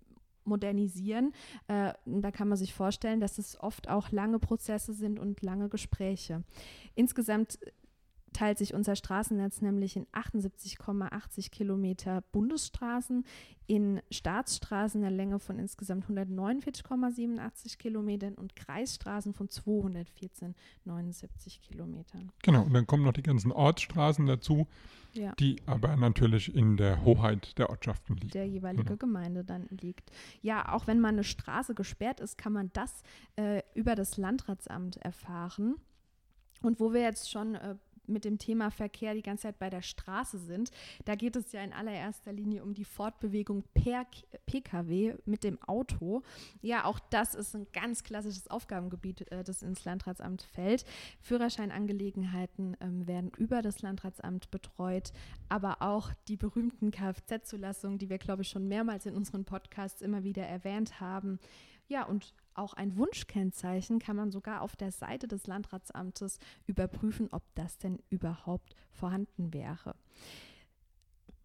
modernisieren. 0.49 1.33
Äh, 1.69 1.93
da 2.07 2.31
kann 2.33 2.49
man 2.49 2.59
sich 2.59 2.75
vorstellen, 2.75 3.21
dass 3.21 3.39
es 3.39 3.61
oft 3.61 3.89
auch 3.89 4.11
lange 4.11 4.39
Prozesse 4.39 4.95
sind 4.95 5.19
und 5.21 5.43
lange 5.43 5.69
Gespräche. 5.69 6.43
Insgesamt 6.95 7.59
teilt 8.39 8.57
sich 8.57 8.73
unser 8.73 8.95
Straßennetz 8.95 9.63
nämlich 9.63 9.97
in 9.97 10.07
78,80 10.13 11.51
Kilometer 11.51 12.23
Bundesstraßen, 12.31 13.25
in 13.67 14.01
Staatsstraßen 14.13 15.01
der 15.01 15.11
Länge 15.11 15.41
von 15.41 15.59
insgesamt 15.59 16.07
149,87 16.07 17.79
Kilometern 17.79 18.35
und 18.35 18.55
Kreisstraßen 18.55 19.35
von 19.35 19.49
214,79 19.49 21.63
Kilometern. 21.63 22.31
Genau, 22.45 22.63
und 22.63 22.73
dann 22.75 22.87
kommen 22.87 23.03
noch 23.03 23.13
die 23.13 23.25
ganzen 23.25 23.51
Ortsstraßen 23.51 24.25
dazu, 24.27 24.69
ja. 25.15 25.35
die 25.41 25.57
aber 25.67 25.97
natürlich 25.97 26.55
in 26.55 26.77
der 26.77 27.05
Hoheit 27.05 27.59
der 27.59 27.71
Ortschaften 27.71 28.19
liegen. 28.19 28.31
Der 28.31 28.47
jeweilige 28.47 28.85
genau. 28.85 28.99
Gemeinde 28.99 29.43
dann 29.43 29.67
liegt. 29.71 30.13
Ja, 30.43 30.73
auch 30.73 30.87
wenn 30.87 31.01
mal 31.01 31.09
eine 31.09 31.25
Straße 31.25 31.75
gesperrt 31.75 32.21
ist, 32.21 32.39
kann 32.39 32.53
man 32.53 32.71
das 32.73 33.03
äh, 33.35 33.63
über 33.75 33.97
das 33.97 34.17
Landratsamt 34.17 34.99
erfahren. 34.99 35.75
Und 36.63 36.81
wo 36.81 36.93
wir 36.93 37.03
jetzt 37.03 37.31
schon 37.31 37.55
äh, 37.55 37.77
mit 38.09 38.25
dem 38.25 38.39
Thema 38.39 38.71
Verkehr 38.71 39.15
die 39.15 39.23
ganze 39.23 39.43
Zeit 39.43 39.59
bei 39.59 39.71
der 39.71 39.83
Straße 39.83 40.39
sind. 40.39 40.71
Da 41.05 41.15
geht 41.15 41.37
es 41.37 41.53
ja 41.53 41.63
in 41.63 41.73
allererster 41.73 42.33
Linie 42.33 42.63
um 42.63 42.75
die 42.75 42.85
Fortbewegung 42.85 43.65
per 43.75 44.07
Pkw 44.47 45.15
mit 45.25 45.45
dem 45.45 45.63
Auto. 45.63 46.23
Ja, 46.63 46.85
auch 46.85 46.99
das 47.11 47.35
ist 47.35 47.55
ein 47.55 47.67
ganz 47.73 48.03
klassisches 48.03 48.49
Aufgabengebiet, 48.49 49.31
äh, 49.33 49.45
das 49.45 49.63
ins 49.63 49.85
Landratsamt 49.85 50.43
fällt. 50.43 50.85
Führerscheinangelegenheiten 51.21 52.77
ähm, 52.81 53.07
werden 53.07 53.31
über 53.37 53.63
das 53.63 53.83
Landratsamt 53.83 54.51
betreut, 54.51 55.13
aber 55.49 55.83
auch 55.83 56.13
die 56.29 56.37
berühmten 56.37 56.91
Kfz-Zulassungen, 56.91 57.99
die 57.99 58.09
wir, 58.09 58.19
glaube 58.19 58.43
ich, 58.43 58.49
schon 58.49 58.69
mehrmals 58.69 59.07
in 59.07 59.15
unseren 59.15 59.45
Podcasts 59.45 60.03
immer 60.03 60.25
wieder 60.25 60.45
erwähnt 60.45 61.01
haben. 61.01 61.39
Ja, 61.89 62.05
und 62.05 62.35
auch 62.53 62.75
ein 62.75 62.97
Wunschkennzeichen 62.97 63.99
kann 63.99 64.17
man 64.17 64.31
sogar 64.31 64.61
auf 64.61 64.77
der 64.77 64.93
Seite 64.93 65.27
des 65.27 65.47
Landratsamtes 65.47 66.39
überprüfen, 66.67 67.29
ob 67.33 67.43
das 67.55 67.79
denn 67.79 67.99
überhaupt 68.11 68.75
vorhanden 68.91 69.55
wäre. 69.55 69.95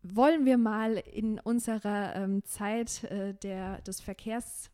Wollen 0.01 0.45
wir 0.45 0.57
mal 0.57 0.97
in 0.97 1.39
unserer 1.39 2.15
ähm, 2.15 2.43
Zeit 2.43 3.05
äh, 3.05 3.33
der, 3.35 3.81
des 3.81 4.01
Verkehrs 4.01 4.69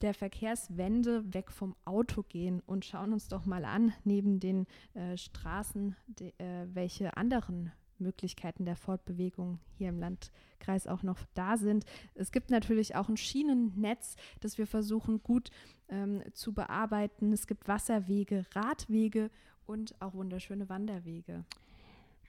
der 0.00 0.14
Verkehrswende 0.14 1.34
weg 1.34 1.50
vom 1.50 1.76
Auto 1.84 2.22
gehen 2.22 2.62
und 2.64 2.84
schauen 2.84 3.12
uns 3.12 3.28
doch 3.28 3.44
mal 3.44 3.64
an, 3.66 3.92
neben 4.04 4.40
den 4.40 4.66
äh, 4.94 5.16
Straßen, 5.16 5.94
de, 6.06 6.32
äh, 6.38 6.66
welche 6.72 7.16
anderen 7.16 7.70
Möglichkeiten 8.00 8.64
der 8.64 8.76
Fortbewegung 8.76 9.58
hier 9.76 9.88
im 9.88 9.98
Landkreis 9.98 10.86
auch 10.86 11.02
noch 11.02 11.18
da 11.34 11.56
sind. 11.56 11.84
Es 12.14 12.32
gibt 12.32 12.50
natürlich 12.50 12.96
auch 12.96 13.08
ein 13.08 13.16
Schienennetz, 13.16 14.16
das 14.40 14.58
wir 14.58 14.66
versuchen 14.66 15.22
gut 15.22 15.50
ähm, 15.88 16.22
zu 16.32 16.52
bearbeiten. 16.52 17.32
Es 17.32 17.46
gibt 17.46 17.68
Wasserwege, 17.68 18.44
Radwege 18.54 19.30
und 19.66 19.94
auch 20.00 20.14
wunderschöne 20.14 20.68
Wanderwege. 20.68 21.44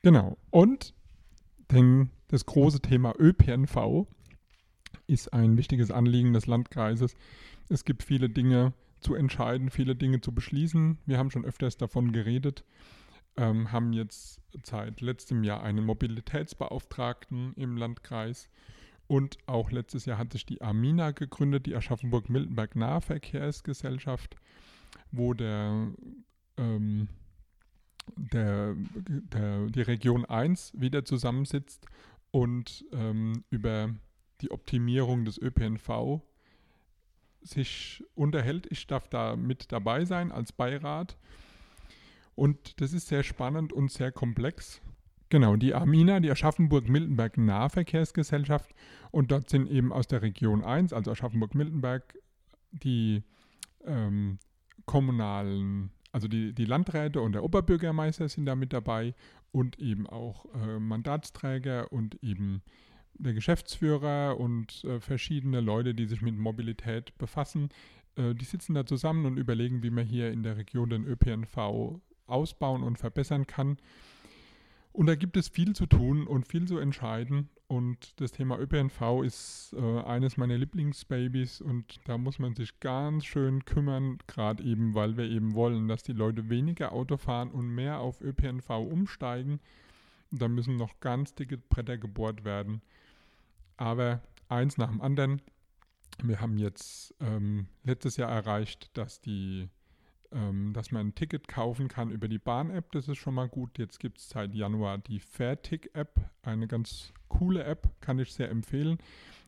Genau. 0.02 0.38
Und 0.50 0.94
denn 1.72 2.10
das 2.28 2.46
große 2.46 2.82
Thema 2.82 3.14
ÖPNV 3.18 4.08
ist 5.08 5.34
ein 5.34 5.58
wichtiges 5.58 5.92
Anliegen 5.92 6.34
des 6.34 6.48
Landkreises. 6.48 7.16
Es 7.70 7.86
gibt 7.86 8.04
viele 8.04 8.30
Dinge 8.30 8.74
zu 9.00 9.16
entscheiden, 9.16 9.70
viele 9.70 9.96
Dinge 9.96 10.22
zu 10.22 10.34
beschließen. 10.34 10.98
Wir 11.06 11.18
haben 11.18 11.32
schon 11.32 11.46
öfters 11.46 11.78
davon 11.78 12.12
geredet 12.12 12.64
ähm, 13.38 13.72
haben 13.72 13.94
jetzt 13.94 14.42
seit 14.64 15.02
letztem 15.02 15.44
Jahr 15.44 15.64
einen 15.64 15.86
Mobilitätsbeauftragten 15.86 17.54
im 17.56 17.78
Landkreis. 17.78 18.50
Und 19.08 19.38
auch 19.46 19.72
letztes 19.72 20.06
Jahr 20.06 20.18
hat 20.18 20.32
sich 20.32 20.46
die 20.46 20.62
Amina 20.62 21.12
gegründet, 21.12 21.66
die 21.66 21.76
Aschaffenburg-Miltenberg 21.76 22.76
Nahverkehrsgesellschaft, 22.76 24.36
wo 25.12 25.34
der, 25.34 25.92
ähm, 26.58 27.10
der, 28.16 28.76
der, 28.76 29.68
die 29.68 29.82
Region 29.82 30.26
1 30.26 30.74
wieder 30.78 31.04
zusammensitzt 31.04 31.86
und 32.32 32.86
ähm, 32.94 33.44
über 33.50 33.94
die 34.40 34.52
Optimierung 34.52 35.26
des 35.26 35.38
ÖPNV 35.38 36.22
sich 37.42 38.04
unterhält. 38.16 38.68
Ich 38.72 38.88
darf 38.88 39.08
da 39.08 39.36
mit 39.36 39.72
dabei 39.72 40.06
sein 40.06 40.32
als 40.32 40.52
Beirat. 40.52 41.18
Und 42.36 42.82
das 42.82 42.94
ist 42.94 43.08
sehr 43.08 43.24
spannend 43.24 43.74
und 43.74 43.92
sehr 43.92 44.12
komplex. 44.12 44.82
Genau, 45.30 45.56
die 45.56 45.74
Amina, 45.74 46.20
die 46.20 46.30
Aschaffenburg-Miltenberg 46.30 47.38
Nahverkehrsgesellschaft. 47.38 48.74
Und 49.12 49.32
dort 49.32 49.50
sind 49.50 49.70
eben 49.70 49.94
aus 49.94 50.08
der 50.08 50.22
Region 50.22 50.64
1, 50.64 50.92
also 50.92 51.12
Aschaffenburg-Miltenberg, 51.12 52.18
die 52.72 53.24
ähm, 53.86 54.40
kommunalen, 54.86 55.92
also 56.12 56.28
die, 56.28 56.54
die 56.54 56.66
Landräte 56.66 57.22
und 57.22 57.32
der 57.32 57.44
Oberbürgermeister 57.44 58.28
sind 58.28 58.46
da 58.46 58.56
mit 58.56 58.74
dabei 58.74 59.16
und 59.54 59.80
eben 59.80 60.06
auch 60.06 60.46
äh, 60.54 60.80
Mandatsträger 60.80 61.92
und 61.94 62.22
eben 62.22 62.62
der 63.14 63.34
Geschäftsführer 63.34 64.38
und 64.38 64.84
äh, 64.84 65.00
verschiedene 65.00 65.62
Leute, 65.62 65.94
die 65.94 66.08
sich 66.08 66.22
mit 66.22 66.38
Mobilität 66.38 67.18
befassen. 67.18 67.70
Äh, 68.16 68.36
die 68.36 68.46
sitzen 68.46 68.74
da 68.74 68.86
zusammen 68.86 69.26
und 69.26 69.38
überlegen, 69.38 69.84
wie 69.84 69.92
man 69.92 70.06
hier 70.06 70.32
in 70.32 70.44
der 70.44 70.58
Region 70.58 70.90
den 70.90 71.06
ÖPNV 71.06 72.02
ausbauen 72.32 72.84
und 72.84 72.98
verbessern 72.98 73.48
kann. 73.48 73.78
Und 74.94 75.06
da 75.06 75.16
gibt 75.16 75.38
es 75.38 75.48
viel 75.48 75.74
zu 75.74 75.86
tun 75.86 76.28
und 76.28 76.48
viel 76.48 76.68
zu 76.68 76.78
entscheiden. 76.78 77.50
Und 77.68 78.20
das 78.20 78.34
Thema 78.34 78.60
ÖPNV 78.60 79.24
ist 79.24 79.74
äh, 79.78 80.02
eines 80.02 80.36
meiner 80.36 80.58
Lieblingsbabys 80.58 81.62
und 81.62 82.02
da 82.04 82.18
muss 82.18 82.38
man 82.38 82.54
sich 82.54 82.82
ganz 82.82 83.24
schön 83.24 83.64
kümmern, 83.64 84.18
gerade 84.28 84.62
eben, 84.64 84.94
weil 84.94 85.16
wir 85.16 85.24
eben 85.24 85.54
wollen, 85.54 85.88
dass 85.88 86.04
die 86.04 86.12
Leute 86.12 86.50
weniger 86.50 86.92
Auto 86.92 87.16
fahren 87.16 87.50
und 87.50 87.74
mehr 87.74 88.00
auf 88.00 88.20
ÖPNV 88.20 88.70
umsteigen. 88.72 89.62
Da 90.32 90.50
müssen 90.50 90.76
noch 90.76 91.00
ganz 91.00 91.34
dicke 91.34 91.58
Bretter 91.58 91.98
gebohrt 91.98 92.44
werden. 92.44 92.82
Aber 93.78 94.22
eins 94.50 94.78
nach 94.78 94.90
dem 94.90 95.02
anderen. 95.02 95.42
wir 96.24 96.42
haben 96.42 96.58
jetzt 96.58 97.16
ähm, 97.22 97.68
letztes 97.84 98.18
Jahr 98.18 98.30
erreicht, 98.30 98.90
dass 98.98 99.22
die 99.22 99.70
ähm, 100.32 100.74
dass 100.74 100.92
man 100.92 101.08
ein 101.08 101.16
Ticket 101.16 101.48
kaufen 101.48 101.88
kann 101.88 102.12
über 102.12 102.28
die 102.28 102.40
Bahn-App. 102.40 102.92
Das 102.92 103.08
ist 103.08 103.18
schon 103.18 103.34
mal 103.34 103.50
gut. 103.50 103.78
Jetzt 103.78 104.00
gibt 104.00 104.20
es 104.20 104.30
seit 104.30 104.54
Januar 104.54 104.98
die 104.98 105.20
Fairtick-App, 105.20 106.20
eine 106.44 106.68
ganz 106.68 107.14
coole 107.28 107.64
App, 107.64 107.90
kann 108.02 108.20
ich 108.20 108.34
sehr 108.34 108.50
empfehlen. 108.50 108.98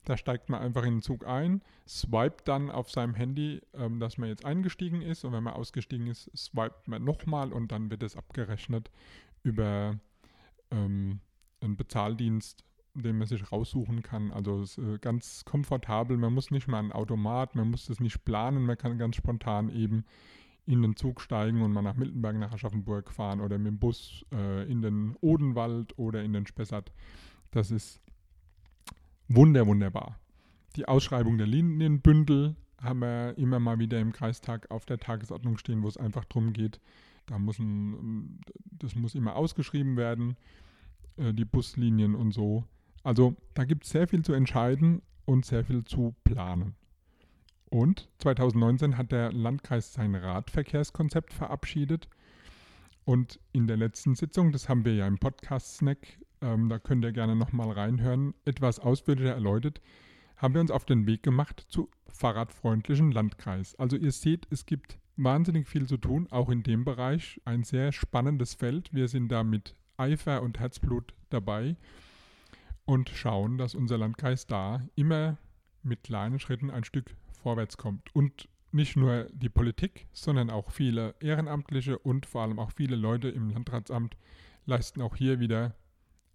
Da 0.06 0.18
steigt 0.18 0.50
man 0.50 0.62
einfach 0.62 0.84
in 0.84 0.96
den 0.96 1.02
Zug 1.02 1.26
ein, 1.26 1.62
swipet 1.88 2.48
dann 2.48 2.70
auf 2.70 2.92
seinem 2.92 3.14
Handy, 3.14 3.62
ähm, 3.74 4.00
dass 4.00 4.18
man 4.18 4.28
jetzt 4.28 4.44
eingestiegen 4.44 5.02
ist 5.02 5.24
und 5.24 5.32
wenn 5.32 5.44
man 5.44 5.54
ausgestiegen 5.54 6.08
ist, 6.08 6.30
swipet 6.36 6.88
man 6.88 7.04
nochmal 7.04 7.54
und 7.54 7.72
dann 7.72 7.90
wird 7.90 8.04
es 8.04 8.18
abgerechnet 8.18 8.92
über 9.44 9.98
ähm, 10.72 11.22
einen 11.62 11.78
Bezahldienst, 11.78 12.66
den 12.96 13.18
man 13.18 13.28
sich 13.28 13.50
raussuchen 13.52 14.04
kann. 14.04 14.32
Also 14.32 14.62
ist 14.62 14.78
äh, 14.78 14.98
ganz 15.00 15.46
komfortabel, 15.46 16.18
man 16.18 16.34
muss 16.34 16.52
nicht 16.52 16.68
mal 16.68 16.80
einen 16.80 16.92
Automat, 16.92 17.56
man 17.56 17.72
muss 17.72 17.86
das 17.86 18.02
nicht 18.02 18.26
planen, 18.26 18.66
man 18.66 18.78
kann 18.78 18.98
ganz 18.98 19.16
spontan 19.16 19.70
eben 19.70 20.04
in 20.66 20.82
den 20.82 20.96
Zug 20.96 21.22
steigen 21.22 21.62
und 21.62 21.74
mal 21.74 21.82
nach 21.82 21.96
Miltenberg, 21.96 22.38
nach 22.38 22.54
Aschaffenburg 22.54 23.12
fahren 23.12 23.42
oder 23.42 23.58
mit 23.58 23.68
dem 23.68 23.80
Bus 23.80 24.26
äh, 24.32 24.70
in 24.72 24.82
den 24.82 25.16
Odenwald 25.20 25.98
oder 25.98 26.24
in 26.24 26.34
den 26.34 26.48
Spessart. 26.48 26.92
Das 27.52 27.72
ist 27.72 28.02
wunder, 29.28 29.68
wunderbar. 29.68 30.20
Die 30.76 30.88
Ausschreibung 30.88 31.38
der 31.38 31.48
Linienbündel 31.48 32.56
haben 32.82 33.00
wir 33.00 33.38
immer 33.38 33.60
mal 33.60 33.80
wieder 33.80 34.00
im 34.00 34.12
Kreistag 34.12 34.70
auf 34.72 34.86
der 34.86 35.00
Tagesordnung 35.00 35.58
stehen, 35.58 35.84
wo 35.84 35.88
es 35.88 35.98
einfach 35.98 36.26
darum 36.26 36.54
geht, 36.54 36.80
da 37.26 37.40
muss 37.40 37.60
ein, 37.60 38.42
das 38.72 38.96
muss 38.96 39.16
immer 39.16 39.36
ausgeschrieben 39.36 39.96
werden, 39.96 40.36
äh, 41.18 41.34
die 41.34 41.46
Buslinien 41.46 42.16
und 42.16 42.32
so. 42.32 42.66
Also 43.04 43.36
da 43.54 43.66
gibt 43.66 43.86
es 43.86 43.92
sehr 43.92 44.08
viel 44.08 44.24
zu 44.24 44.34
entscheiden 44.34 45.02
und 45.26 45.46
sehr 45.46 45.64
viel 45.64 45.84
zu 45.84 46.16
planen. 46.24 46.76
Und 47.74 48.08
2019 48.20 49.00
hat 49.00 49.12
der 49.12 49.32
Landkreis 49.32 49.94
sein 49.94 50.14
Radverkehrskonzept 50.14 51.34
verabschiedet. 51.34 52.08
Und 53.04 53.40
in 53.52 53.66
der 53.66 53.78
letzten 53.78 54.14
Sitzung, 54.14 54.52
das 54.52 54.70
haben 54.70 54.86
wir 54.86 54.94
ja 54.94 55.08
im 55.08 55.18
Podcast-Snack, 55.18 56.20
ähm, 56.42 56.70
da 56.70 56.78
könnt 56.78 57.04
ihr 57.04 57.12
gerne 57.12 57.36
nochmal 57.36 57.72
reinhören, 57.72 58.36
etwas 58.46 58.78
ausführlicher 58.78 59.34
erläutert, 59.34 59.82
haben 60.38 60.54
wir 60.54 60.62
uns 60.62 60.70
auf 60.70 60.86
den 60.86 61.08
Weg 61.08 61.24
gemacht 61.24 61.66
zu 61.68 61.90
fahrradfreundlichen 62.10 63.12
Landkreis. 63.12 63.74
Also 63.80 63.98
ihr 63.98 64.12
seht, 64.12 64.46
es 64.52 64.68
gibt 64.68 65.00
wahnsinnig 65.16 65.68
viel 65.68 65.88
zu 65.88 65.98
tun, 65.98 66.28
auch 66.30 66.50
in 66.50 66.62
dem 66.62 66.86
Bereich. 66.86 67.42
Ein 67.44 67.64
sehr 67.64 67.92
spannendes 67.92 68.54
Feld. 68.54 68.94
Wir 68.94 69.08
sind 69.08 69.30
da 69.30 69.44
mit 69.44 69.76
Eifer 69.98 70.44
und 70.44 70.60
Herzblut 70.60 71.16
dabei 71.32 71.76
und 72.86 73.10
schauen, 73.10 73.58
dass 73.58 73.74
unser 73.74 73.98
Landkreis 73.98 74.46
da 74.46 74.80
immer 74.94 75.40
mit 75.82 76.04
kleinen 76.04 76.38
Schritten 76.38 76.70
ein 76.70 76.84
Stück 76.84 77.16
vorwärts 77.44 77.78
kommt. 77.78 78.14
Und 78.16 78.50
nicht 78.72 78.96
nur 78.96 79.28
die 79.32 79.50
Politik, 79.50 80.08
sondern 80.14 80.50
auch 80.50 80.72
viele 80.72 81.14
Ehrenamtliche 81.20 82.00
und 82.00 82.26
vor 82.26 82.42
allem 82.42 82.58
auch 82.58 82.72
viele 82.72 82.96
Leute 82.96 83.30
im 83.30 83.52
Landratsamt 83.52 84.18
leisten 84.66 85.02
auch 85.02 85.16
hier 85.16 85.40
wieder 85.40 85.76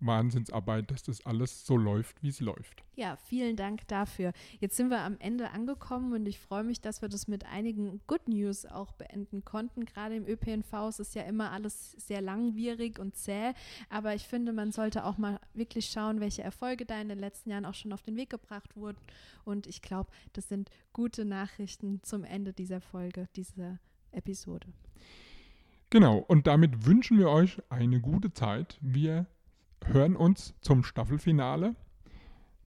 Wahnsinnsarbeit, 0.00 0.90
dass 0.90 1.02
das 1.02 1.24
alles 1.26 1.66
so 1.66 1.76
läuft, 1.76 2.22
wie 2.22 2.28
es 2.28 2.40
läuft. 2.40 2.84
Ja, 2.94 3.16
vielen 3.16 3.56
Dank 3.56 3.86
dafür. 3.88 4.32
Jetzt 4.60 4.76
sind 4.76 4.90
wir 4.90 5.00
am 5.00 5.16
Ende 5.18 5.50
angekommen 5.50 6.12
und 6.12 6.26
ich 6.26 6.38
freue 6.38 6.64
mich, 6.64 6.80
dass 6.80 7.02
wir 7.02 7.08
das 7.08 7.28
mit 7.28 7.46
einigen 7.46 8.00
Good 8.06 8.28
News 8.28 8.66
auch 8.66 8.92
beenden 8.92 9.44
konnten. 9.44 9.84
Gerade 9.84 10.16
im 10.16 10.26
ÖPNV 10.26 10.88
ist 10.88 11.00
es 11.00 11.14
ja 11.14 11.22
immer 11.22 11.52
alles 11.52 11.92
sehr 11.92 12.20
langwierig 12.20 12.98
und 12.98 13.16
zäh, 13.16 13.52
aber 13.88 14.14
ich 14.14 14.26
finde, 14.26 14.52
man 14.52 14.72
sollte 14.72 15.04
auch 15.04 15.18
mal 15.18 15.40
wirklich 15.54 15.86
schauen, 15.86 16.20
welche 16.20 16.42
Erfolge 16.42 16.86
da 16.86 17.00
in 17.00 17.08
den 17.08 17.18
letzten 17.18 17.50
Jahren 17.50 17.64
auch 17.64 17.74
schon 17.74 17.92
auf 17.92 18.02
den 18.02 18.16
Weg 18.16 18.30
gebracht 18.30 18.76
wurden. 18.76 18.98
Und 19.44 19.66
ich 19.66 19.82
glaube, 19.82 20.10
das 20.32 20.48
sind 20.48 20.70
gute 20.92 21.24
Nachrichten 21.24 22.02
zum 22.02 22.24
Ende 22.24 22.52
dieser 22.52 22.80
Folge, 22.80 23.28
dieser 23.36 23.78
Episode. 24.12 24.68
Genau, 25.90 26.18
und 26.18 26.46
damit 26.46 26.84
wünschen 26.84 27.18
wir 27.18 27.30
euch 27.30 27.62
eine 27.70 28.00
gute 28.00 28.32
Zeit. 28.32 28.78
Wir 28.82 29.26
hören 29.86 30.16
uns 30.16 30.54
zum 30.60 30.84
Staffelfinale. 30.84 31.74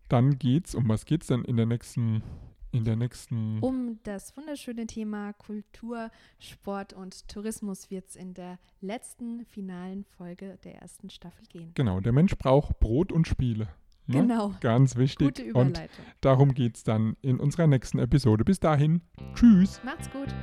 Dann 0.09 0.39
geht's, 0.39 0.75
um 0.75 0.89
was 0.89 1.05
geht's 1.05 1.29
denn 1.29 1.45
in 1.45 1.57
der 1.57 1.67
nächsten 1.67 2.23
in 2.75 2.85
der 2.85 2.97
nächsten 2.97 3.59
um 3.61 3.99
das 4.03 4.35
wunderschöne 4.35 4.87
Thema 4.87 5.35
Kultur, 5.35 6.11
Sport 6.39 6.95
und 6.95 7.29
Tourismus 7.29 7.91
wird 7.91 8.09
es 8.09 8.17
in 8.17 8.33
der 8.33 8.59
letzten 8.81 9.45
finalen 9.45 10.05
Folge 10.05 10.59
der 10.65 10.77
ersten 10.77 11.11
Staffel 11.11 11.45
gehen. 11.49 11.73
Genau, 11.75 12.01
der 12.01 12.13
Mensch 12.13 12.37
braucht 12.39 12.81
Brot 12.81 13.13
und 13.13 13.29
Spiele. 13.29 13.69
Ne? 14.07 14.23
Genau. 14.23 14.55
Ganz 14.61 14.97
wichtig. 14.97 15.29
Gute 15.29 15.43
Überleitung. 15.43 16.05
Und 16.05 16.17
darum 16.23 16.55
geht 16.55 16.77
es 16.77 16.83
dann 16.83 17.17
in 17.21 17.39
unserer 17.39 17.67
nächsten 17.67 17.99
Episode. 17.99 18.45
Bis 18.45 18.59
dahin, 18.59 19.03
tschüss. 19.35 19.81
Macht's 19.85 20.11
gut. 20.11 20.35